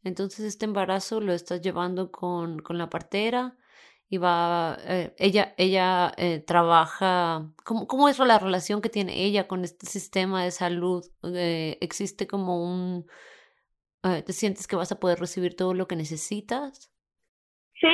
[0.05, 3.57] Entonces este embarazo lo estás llevando con, con la partera
[4.09, 9.47] y va, eh, ella, ella eh, trabaja, ¿cómo, ¿cómo, es la relación que tiene ella
[9.47, 11.05] con este sistema de salud?
[11.25, 13.07] Eh, ¿Existe como un,
[14.03, 16.91] te sientes que vas a poder recibir todo lo que necesitas?
[17.81, 17.89] Sí,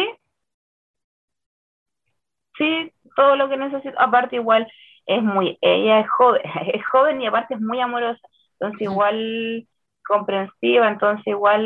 [2.57, 3.99] sí, todo lo que necesito.
[4.01, 4.71] Aparte igual
[5.07, 6.43] es muy, ella es joven,
[6.75, 8.21] es joven y aparte es muy amorosa.
[8.59, 9.67] Entonces igual
[10.07, 11.63] comprensiva, entonces igual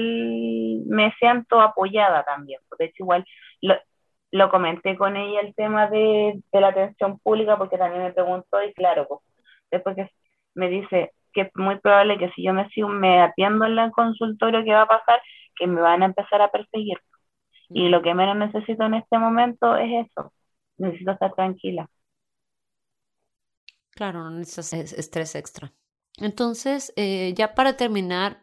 [0.87, 2.61] me siento apoyada también.
[2.79, 3.25] De hecho, igual
[3.61, 3.75] lo,
[4.31, 8.63] lo comenté con ella el tema de, de, la atención pública porque también me preguntó
[8.63, 9.21] y claro, pues,
[9.71, 10.11] después que
[10.55, 13.91] me dice que es muy probable que si yo me sigo me atiendo en el
[13.93, 15.21] consultorio, ¿qué va a pasar?
[15.57, 16.99] Que me van a empezar a perseguir.
[17.71, 20.33] Y lo que menos necesito en este momento es eso.
[20.79, 21.89] Necesito estar tranquila.
[23.91, 25.73] Claro, no necesitas estrés extra.
[26.19, 28.43] Entonces, eh, ya para terminar,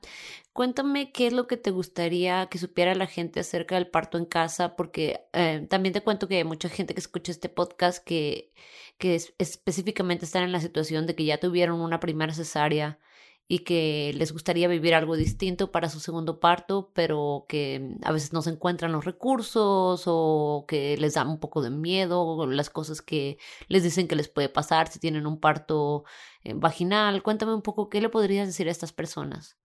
[0.54, 4.26] cuéntame qué es lo que te gustaría que supiera la gente acerca del parto en
[4.26, 8.54] casa, porque eh, también te cuento que hay mucha gente que escucha este podcast que,
[8.98, 13.00] que específicamente están en la situación de que ya tuvieron una primera cesárea
[13.48, 18.34] y que les gustaría vivir algo distinto para su segundo parto, pero que a veces
[18.34, 23.02] no se encuentran los recursos o que les da un poco de miedo las cosas
[23.04, 23.38] que
[23.68, 26.06] les dicen que les puede pasar si tienen un parto
[26.44, 27.22] eh, vaginal.
[27.22, 29.60] Cuéntame un poco qué le podrías decir a estas personas.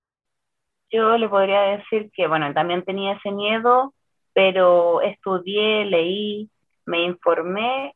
[0.90, 3.94] Yo le podría decir que, bueno, también tenía ese miedo,
[4.34, 6.50] pero estudié, leí,
[6.84, 7.94] me informé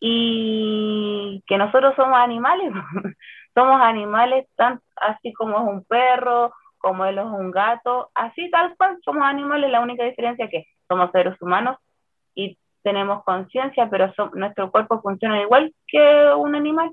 [0.00, 2.72] y que nosotros somos animales,
[3.54, 8.76] somos animales tan así como es un perro, como él es un gato, así tal
[8.76, 11.76] cual somos animales, la única diferencia es que somos seres humanos
[12.34, 16.90] y tenemos conciencia, pero nuestro cuerpo funciona igual que un animal,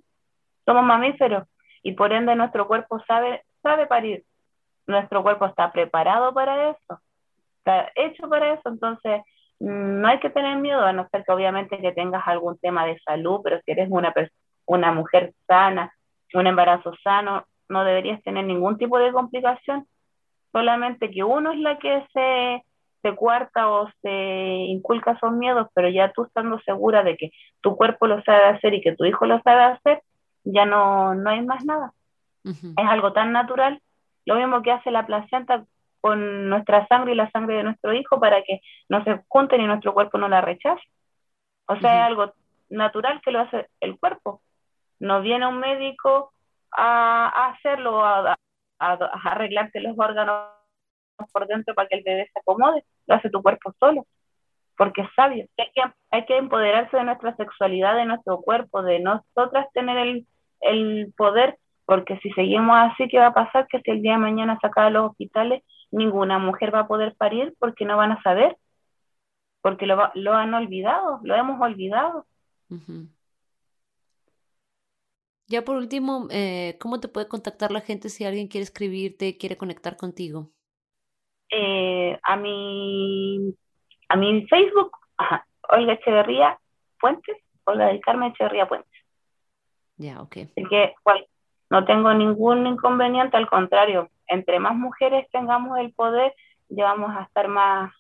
[0.66, 1.48] somos mamíferos
[1.84, 4.24] y por ende nuestro cuerpo sabe, sabe parir,
[4.88, 7.00] nuestro cuerpo está preparado para eso,
[7.60, 9.22] está hecho para eso, entonces
[9.60, 13.00] no hay que tener miedo, a no ser que obviamente que tengas algún tema de
[13.00, 14.14] salud, pero si eres una,
[14.66, 15.94] una mujer sana,
[16.34, 19.88] un embarazo sano, no deberías tener ningún tipo de complicación,
[20.52, 22.64] solamente que uno es la que se,
[23.02, 27.32] se cuarta o se inculca esos miedos, pero ya tú estando segura de que
[27.62, 30.02] tu cuerpo lo sabe hacer y que tu hijo lo sabe hacer,
[30.44, 31.94] ya no, no hay más nada.
[32.44, 33.82] Es algo tan natural,
[34.26, 35.66] lo mismo que hace la placenta
[36.06, 39.66] con nuestra sangre y la sangre de nuestro hijo para que no se junten y
[39.66, 40.84] nuestro cuerpo no la rechace.
[41.68, 42.32] O sea, es algo
[42.70, 44.40] natural que lo hace el cuerpo.
[45.00, 46.32] No viene un médico
[46.72, 48.38] a, hacerlo, a,
[48.78, 50.52] arreglarte los órganos
[51.34, 54.06] por dentro para que el bebé se acomode, lo hace tu cuerpo solo,
[54.78, 55.48] porque es sabio.
[55.58, 55.82] Hay que,
[56.12, 60.28] hay que empoderarse de nuestra sexualidad, de nuestro cuerpo, de nosotras tener el,
[60.62, 63.68] el poder, porque si seguimos así, ¿qué va a pasar?
[63.68, 67.16] Que si el día de mañana saca a los hospitales, ninguna mujer va a poder
[67.16, 68.58] parir porque no van a saber,
[69.62, 72.26] porque lo, lo han olvidado, lo hemos olvidado.
[75.48, 79.58] Ya por último, eh, ¿cómo te puede contactar la gente si alguien quiere escribirte, quiere
[79.58, 80.52] conectar contigo?
[81.52, 83.54] Eh, a mi
[84.10, 84.92] a mi Facebook,
[85.70, 86.60] Olga Echeverría
[86.98, 88.92] Fuentes, Olga del Carmen Echeverría Fuentes.
[89.98, 90.36] Ya, ok.
[90.70, 90.94] que
[91.70, 96.34] no tengo ningún inconveniente, al contrario, entre más mujeres tengamos el poder,
[96.70, 97.92] ya vamos a estar más,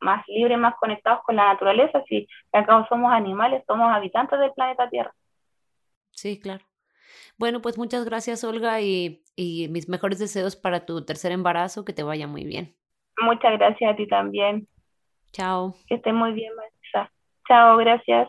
[0.00, 4.88] más libres, más conectados con la naturaleza, si acá somos animales, somos habitantes del planeta
[4.88, 5.12] Tierra.
[6.10, 6.64] Sí, claro.
[7.36, 11.92] Bueno, pues muchas gracias, Olga, y, y mis mejores deseos para tu tercer embarazo, que
[11.92, 12.76] te vaya muy bien.
[13.20, 14.68] Muchas gracias a ti también.
[15.32, 15.74] Chao.
[15.88, 17.12] Que esté muy bien, Marisa.
[17.48, 18.28] Chao, gracias.